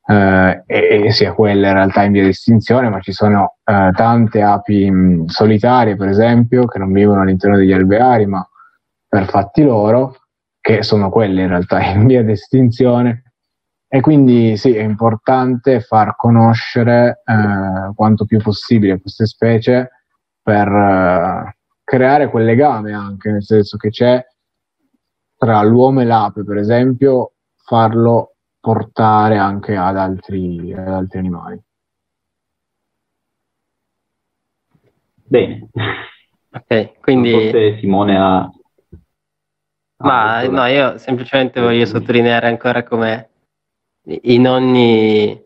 eh, 0.06 0.62
e, 0.66 1.02
e, 1.06 1.10
sia 1.10 1.32
quella 1.32 1.68
in 1.68 1.74
realtà 1.74 2.02
in 2.02 2.12
via 2.12 2.22
di 2.22 2.28
estinzione, 2.28 2.90
ma 2.90 3.00
ci 3.00 3.12
sono 3.12 3.56
eh, 3.64 3.92
tante 3.94 4.42
api 4.42 4.90
mh, 4.90 5.24
solitarie, 5.24 5.96
per 5.96 6.08
esempio, 6.08 6.66
che 6.66 6.78
non 6.78 6.92
vivono 6.92 7.22
all'interno 7.22 7.56
degli 7.56 7.72
alveari, 7.72 8.26
ma 8.26 8.46
per 9.08 9.24
fatti 9.24 9.62
loro, 9.62 10.16
che 10.60 10.82
sono 10.82 11.08
quelle 11.08 11.40
in 11.40 11.48
realtà 11.48 11.82
in 11.82 12.04
via 12.06 12.22
di 12.22 12.32
estinzione 12.32 13.23
e 13.94 14.00
quindi 14.00 14.56
sì, 14.56 14.74
è 14.74 14.82
importante 14.82 15.78
far 15.78 16.16
conoscere 16.16 17.22
eh, 17.24 17.94
quanto 17.94 18.24
più 18.24 18.40
possibile 18.40 19.00
queste 19.00 19.24
specie 19.24 19.88
per 20.42 20.66
eh, 20.66 21.56
creare 21.84 22.28
quel 22.28 22.44
legame 22.44 22.92
anche, 22.92 23.30
nel 23.30 23.44
senso 23.44 23.76
che 23.76 23.90
c'è 23.90 24.20
tra 25.36 25.62
l'uomo 25.62 26.00
e 26.00 26.06
l'ape, 26.06 26.42
per 26.42 26.56
esempio, 26.56 27.34
farlo 27.54 28.34
portare 28.58 29.38
anche 29.38 29.76
ad 29.76 29.96
altri, 29.96 30.72
ad 30.72 30.88
altri 30.88 31.18
animali. 31.20 31.62
Bene. 35.22 35.68
Ok, 36.50 36.98
quindi... 37.00 37.30
Forse 37.30 37.78
Simone 37.78 38.18
ha... 38.18 38.50
Ma 39.98 40.42
no, 40.48 40.66
io 40.66 40.98
semplicemente 40.98 41.60
voglio 41.60 41.86
sottolineare 41.86 42.48
ancora 42.48 42.82
come 42.82 43.28
in 44.06 44.46
ogni 44.46 45.42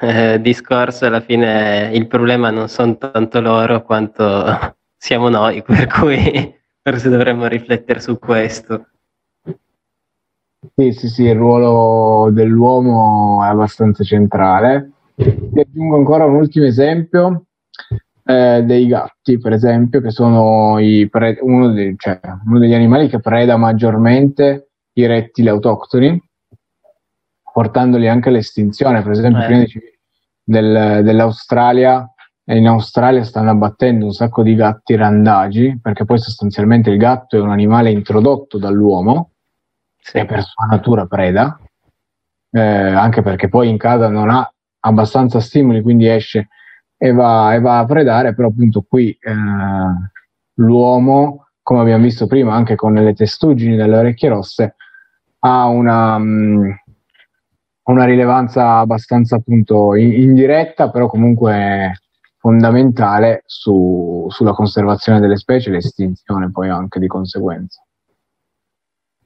eh, 0.00 0.40
discorso 0.40 1.06
alla 1.06 1.20
fine 1.20 1.90
il 1.92 2.06
problema 2.06 2.50
non 2.50 2.68
sono 2.68 2.96
tanto 2.96 3.40
loro 3.40 3.82
quanto 3.82 4.74
siamo 4.96 5.28
noi, 5.28 5.62
per 5.66 5.86
cui 5.86 6.54
forse 6.82 7.08
dovremmo 7.08 7.46
riflettere 7.46 8.00
su 8.00 8.18
questo. 8.18 8.86
Sì, 10.74 10.92
sì, 10.92 11.08
sì, 11.08 11.22
il 11.24 11.34
ruolo 11.34 12.30
dell'uomo 12.30 13.44
è 13.44 13.48
abbastanza 13.48 14.04
centrale. 14.04 14.90
Ti 15.14 15.60
aggiungo 15.60 15.96
ancora 15.96 16.24
un 16.24 16.36
ultimo 16.36 16.66
esempio 16.66 17.46
eh, 18.24 18.62
dei 18.64 18.86
gatti, 18.86 19.38
per 19.38 19.52
esempio, 19.52 20.00
che 20.00 20.10
sono 20.10 20.76
pre- 21.10 21.38
uno, 21.40 21.72
dei, 21.72 21.94
cioè, 21.98 22.20
uno 22.46 22.60
degli 22.60 22.74
animali 22.74 23.08
che 23.08 23.18
preda 23.18 23.56
maggiormente 23.56 24.70
i 24.94 25.06
rettili 25.06 25.48
autoctoni 25.48 26.20
portandoli 27.52 28.08
anche 28.08 28.28
all'estinzione. 28.28 29.02
Per 29.02 29.10
esempio, 29.12 29.42
eh. 29.42 29.46
prima 29.46 29.64
del, 30.42 31.04
dell'Australia, 31.04 32.06
in 32.44 32.66
Australia 32.66 33.22
stanno 33.24 33.50
abbattendo 33.50 34.06
un 34.06 34.12
sacco 34.12 34.42
di 34.42 34.54
gatti 34.54 34.96
randagi, 34.96 35.78
perché 35.80 36.04
poi 36.04 36.18
sostanzialmente 36.18 36.90
il 36.90 36.98
gatto 36.98 37.36
è 37.36 37.40
un 37.40 37.50
animale 37.50 37.90
introdotto 37.90 38.58
dall'uomo 38.58 39.32
sì. 39.98 40.18
e 40.18 40.26
per 40.26 40.42
sua 40.42 40.66
natura 40.66 41.06
preda, 41.06 41.58
eh, 42.50 42.60
anche 42.60 43.22
perché 43.22 43.48
poi 43.48 43.68
in 43.68 43.78
casa 43.78 44.08
non 44.08 44.28
ha 44.28 44.52
abbastanza 44.80 45.40
stimoli, 45.40 45.82
quindi 45.82 46.08
esce 46.08 46.48
e 46.96 47.12
va, 47.12 47.54
e 47.54 47.60
va 47.60 47.78
a 47.78 47.84
predare, 47.84 48.34
però 48.34 48.48
appunto 48.48 48.84
qui 48.88 49.10
eh, 49.10 49.32
l'uomo, 50.54 51.48
come 51.62 51.80
abbiamo 51.80 52.02
visto 52.02 52.26
prima 52.26 52.54
anche 52.54 52.74
con 52.74 52.94
le 52.94 53.14
testuggini 53.14 53.76
delle 53.76 53.96
orecchie 53.96 54.28
rosse, 54.28 54.74
ha 55.40 55.66
una, 55.66 56.16
um, 56.16 56.76
una 57.92 58.04
rilevanza 58.04 58.78
abbastanza 58.78 59.36
appunto 59.36 59.94
indiretta, 59.94 60.90
però 60.90 61.06
comunque 61.06 61.92
fondamentale 62.38 63.42
su, 63.46 64.26
sulla 64.28 64.52
conservazione 64.52 65.20
delle 65.20 65.36
specie 65.36 65.68
e 65.68 65.72
l'estinzione 65.74 66.50
poi 66.50 66.68
anche 66.68 66.98
di 66.98 67.06
conseguenza. 67.06 67.80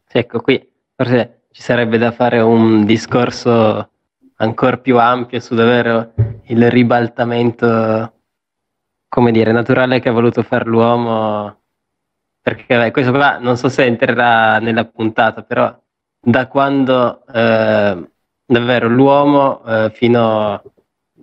Ecco, 0.09 0.41
qui 0.41 0.71
forse 0.95 1.45
ci 1.51 1.63
sarebbe 1.63 1.97
da 1.99 2.11
fare 2.11 2.41
un 2.41 2.85
discorso 2.85 3.91
ancora 4.37 4.77
più 4.79 4.99
ampio 4.99 5.41
su 5.41 5.55
davvero 5.55 6.13
il 6.45 6.71
ribaltamento, 6.71 8.13
come 9.09 9.33
dire, 9.33 9.53
naturale 9.53 10.01
che 10.01 10.09
ha 10.11 10.13
voluto 10.13 10.43
fare 10.43 10.65
l'uomo, 10.65 11.63
perché 12.41 12.77
beh, 12.77 12.91
questo 12.91 13.13
qua 13.13 13.39
non 13.39 13.57
so 13.57 13.69
se 13.69 13.85
entrerà 13.85 14.59
nella 14.59 14.85
puntata, 14.85 15.43
però 15.43 15.75
da 16.21 16.47
quando 16.49 17.25
eh, 17.27 18.11
davvero 18.47 18.89
l'uomo 18.89 19.65
eh, 19.65 19.91
fino 19.93 20.63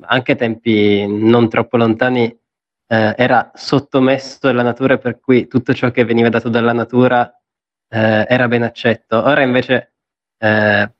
anche 0.01 0.31
a 0.33 0.35
tempi 0.35 1.05
non 1.07 1.49
troppo 1.49 1.77
lontani 1.77 2.25
eh, 2.25 3.13
era 3.17 3.51
sottomesso 3.53 4.47
alla 4.47 4.61
natura 4.61 4.97
per 4.97 5.19
cui 5.19 5.47
tutto 5.47 5.73
ciò 5.73 5.89
che 5.91 6.03
veniva 6.03 6.29
dato 6.29 6.49
dalla 6.49 6.73
natura 6.73 7.31
eh, 7.89 8.25
era 8.27 8.47
ben 8.47 8.63
accetto. 8.63 9.23
Ora 9.23 9.41
invece 9.41 9.93
eh, 10.37 10.91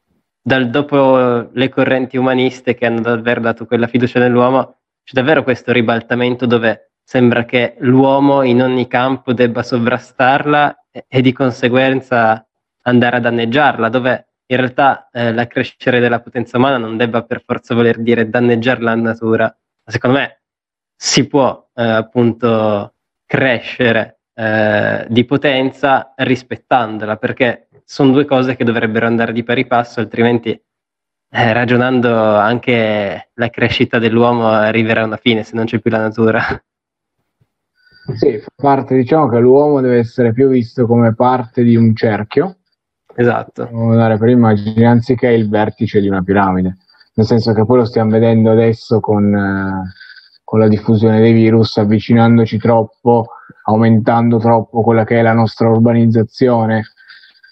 dal, 0.41 0.69
dopo 0.69 1.49
le 1.51 1.69
correnti 1.69 2.17
umaniste 2.17 2.75
che 2.75 2.85
hanno 2.85 3.01
davvero 3.01 3.41
dato 3.41 3.65
quella 3.65 3.87
fiducia 3.87 4.19
nell'uomo, 4.19 4.77
c'è 5.03 5.13
davvero 5.13 5.43
questo 5.43 5.71
ribaltamento 5.71 6.45
dove 6.45 6.91
sembra 7.03 7.43
che 7.43 7.75
l'uomo 7.79 8.43
in 8.43 8.61
ogni 8.61 8.87
campo 8.87 9.33
debba 9.33 9.61
sovrastarla 9.61 10.87
e, 10.89 11.05
e 11.07 11.21
di 11.21 11.33
conseguenza 11.33 12.47
andare 12.83 13.17
a 13.17 13.19
danneggiarla, 13.19 13.89
dove 13.89 14.32
in 14.53 14.59
realtà 14.59 15.09
eh, 15.11 15.33
l'accrescere 15.33 15.99
della 15.99 16.21
potenza 16.21 16.57
umana 16.57 16.77
non 16.77 16.97
debba 16.97 17.23
per 17.23 17.43
forza 17.45 17.75
voler 17.75 17.99
dire 17.99 18.29
danneggiare 18.29 18.81
la 18.81 18.95
natura, 18.95 19.55
secondo 19.85 20.17
me 20.17 20.41
si 20.95 21.27
può 21.27 21.69
eh, 21.73 21.83
appunto 21.83 22.93
crescere 23.25 24.19
eh, 24.33 25.05
di 25.09 25.25
potenza 25.25 26.13
rispettandola, 26.15 27.17
perché 27.17 27.67
sono 27.85 28.11
due 28.11 28.25
cose 28.25 28.55
che 28.55 28.63
dovrebbero 28.63 29.05
andare 29.05 29.33
di 29.33 29.43
pari 29.43 29.67
passo, 29.67 29.99
altrimenti 29.99 30.49
eh, 30.49 31.53
ragionando 31.53 32.35
anche 32.35 33.31
la 33.33 33.49
crescita 33.49 33.99
dell'uomo 33.99 34.47
arriverà 34.47 35.01
a 35.01 35.05
una 35.05 35.17
fine 35.17 35.43
se 35.43 35.55
non 35.55 35.65
c'è 35.65 35.79
più 35.79 35.91
la 35.91 35.99
natura. 35.99 36.41
Sì, 38.15 38.37
fa 38.37 38.49
parte, 38.55 38.95
diciamo 38.95 39.29
che 39.29 39.39
l'uomo 39.39 39.81
deve 39.81 39.97
essere 39.97 40.33
più 40.33 40.49
visto 40.49 40.85
come 40.85 41.15
parte 41.15 41.63
di 41.63 41.75
un 41.75 41.95
cerchio. 41.95 42.57
Esatto. 43.15 43.69
Dare 43.71 44.17
per 44.17 44.29
immagine, 44.29 44.85
anziché 44.85 45.27
il 45.27 45.49
vertice 45.49 46.01
di 46.01 46.07
una 46.07 46.23
piramide. 46.23 46.77
Nel 47.15 47.25
senso 47.25 47.53
che 47.53 47.63
poi 47.65 47.77
lo 47.77 47.85
stiamo 47.85 48.09
vedendo 48.11 48.51
adesso 48.51 48.99
con, 48.99 49.35
eh, 49.35 49.91
con 50.43 50.59
la 50.59 50.67
diffusione 50.67 51.19
dei 51.19 51.33
virus, 51.33 51.77
avvicinandoci 51.77 52.57
troppo, 52.57 53.27
aumentando 53.65 54.39
troppo 54.39 54.81
quella 54.81 55.03
che 55.03 55.19
è 55.19 55.21
la 55.21 55.33
nostra 55.33 55.69
urbanizzazione, 55.69 56.83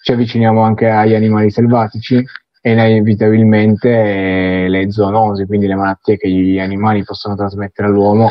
ci 0.02 0.12
avviciniamo 0.12 0.60
anche 0.62 0.88
agli 0.88 1.14
animali 1.14 1.50
selvatici 1.50 2.24
e 2.60 2.72
inevitabilmente 2.72 4.66
le 4.68 4.90
zoonosi, 4.90 5.46
quindi 5.46 5.68
le 5.68 5.76
malattie 5.76 6.16
che 6.16 6.28
gli 6.28 6.58
animali 6.58 7.04
possono 7.04 7.36
trasmettere 7.36 7.86
all'uomo, 7.86 8.30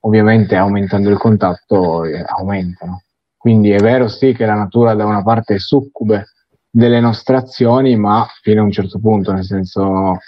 ovviamente 0.00 0.54
aumentando 0.54 1.10
il 1.10 1.18
contatto 1.18 2.04
eh, 2.04 2.24
aumentano. 2.24 3.02
Quindi 3.36 3.70
è 3.70 3.80
vero 3.80 4.06
sì 4.06 4.32
che 4.32 4.46
la 4.46 4.54
natura 4.54 4.94
da 4.94 5.06
una 5.06 5.22
parte 5.22 5.56
è 5.56 5.58
succube 5.58 6.24
delle 6.78 7.00
nostre 7.00 7.36
azioni, 7.36 7.96
ma 7.96 8.24
fino 8.40 8.60
a 8.60 8.64
un 8.64 8.70
certo 8.70 9.00
punto, 9.00 9.32
nel 9.32 9.42
senso 9.42 10.18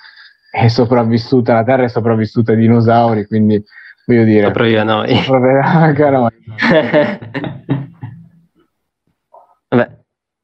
è 0.51 0.67
sopravvissuta, 0.67 1.55
la 1.55 1.63
Terra 1.63 1.85
è 1.85 1.89
sopravvissuta 1.89 2.51
ai 2.51 2.59
dinosauri, 2.59 3.25
quindi 3.27 3.63
voglio 4.05 4.25
dire... 4.25 4.47
Sopravvive 4.47 4.81
a 4.81 4.85
noi. 4.85 5.15
Sopravvive 5.15 5.61
anche 5.61 6.03
a 6.03 6.11
noi. 6.11 6.33
Vabbè, 9.69 9.99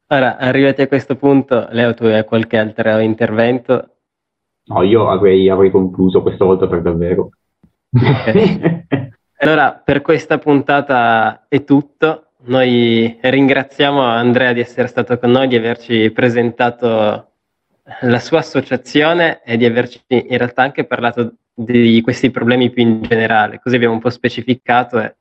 ora 0.06 0.36
arrivati 0.36 0.82
a 0.82 0.86
questo 0.86 1.16
punto, 1.16 1.66
Leo, 1.70 1.92
tu 1.94 2.04
hai 2.04 2.24
qualche 2.24 2.56
altro 2.56 2.98
intervento? 2.98 3.96
No, 4.66 4.82
io 4.82 5.10
avrei, 5.10 5.48
avrei 5.48 5.72
concluso 5.72 6.22
questa 6.22 6.44
volta 6.44 6.68
per 6.68 6.82
davvero. 6.82 7.30
Okay. 7.90 8.86
allora, 9.38 9.72
per 9.72 10.02
questa 10.02 10.38
puntata 10.38 11.46
è 11.48 11.64
tutto. 11.64 12.25
Noi 12.46 13.18
ringraziamo 13.20 14.00
Andrea 14.00 14.52
di 14.52 14.60
essere 14.60 14.86
stato 14.86 15.18
con 15.18 15.32
noi, 15.32 15.48
di 15.48 15.56
averci 15.56 16.10
presentato 16.12 17.30
la 18.02 18.18
sua 18.20 18.38
associazione 18.38 19.42
e 19.42 19.56
di 19.56 19.64
averci 19.64 20.00
in 20.06 20.36
realtà 20.36 20.62
anche 20.62 20.84
parlato 20.84 21.34
di 21.52 22.00
questi 22.02 22.30
problemi 22.30 22.70
più 22.70 22.82
in 22.82 23.02
generale, 23.02 23.58
così 23.60 23.76
abbiamo 23.76 23.94
un 23.94 24.00
po' 24.00 24.10
specificato 24.10 25.00
e 25.00 25.16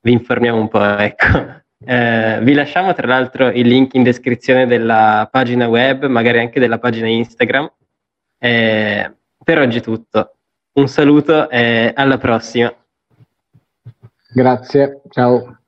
vi 0.00 0.12
informiamo 0.12 0.58
un 0.58 0.68
po'. 0.68 0.96
Ecco. 0.96 1.58
Eh, 1.82 2.38
vi 2.42 2.52
lasciamo 2.52 2.92
tra 2.92 3.06
l'altro 3.06 3.48
il 3.48 3.66
link 3.66 3.94
in 3.94 4.02
descrizione 4.02 4.66
della 4.66 5.26
pagina 5.30 5.66
web, 5.66 6.04
magari 6.06 6.38
anche 6.38 6.60
della 6.60 6.78
pagina 6.78 7.08
Instagram. 7.08 7.72
Eh, 8.38 9.12
per 9.42 9.58
oggi 9.58 9.78
è 9.78 9.82
tutto. 9.82 10.34
Un 10.72 10.88
saluto 10.88 11.48
e 11.48 11.92
alla 11.94 12.18
prossima. 12.18 12.70
Grazie, 14.32 15.00
ciao. 15.10 15.59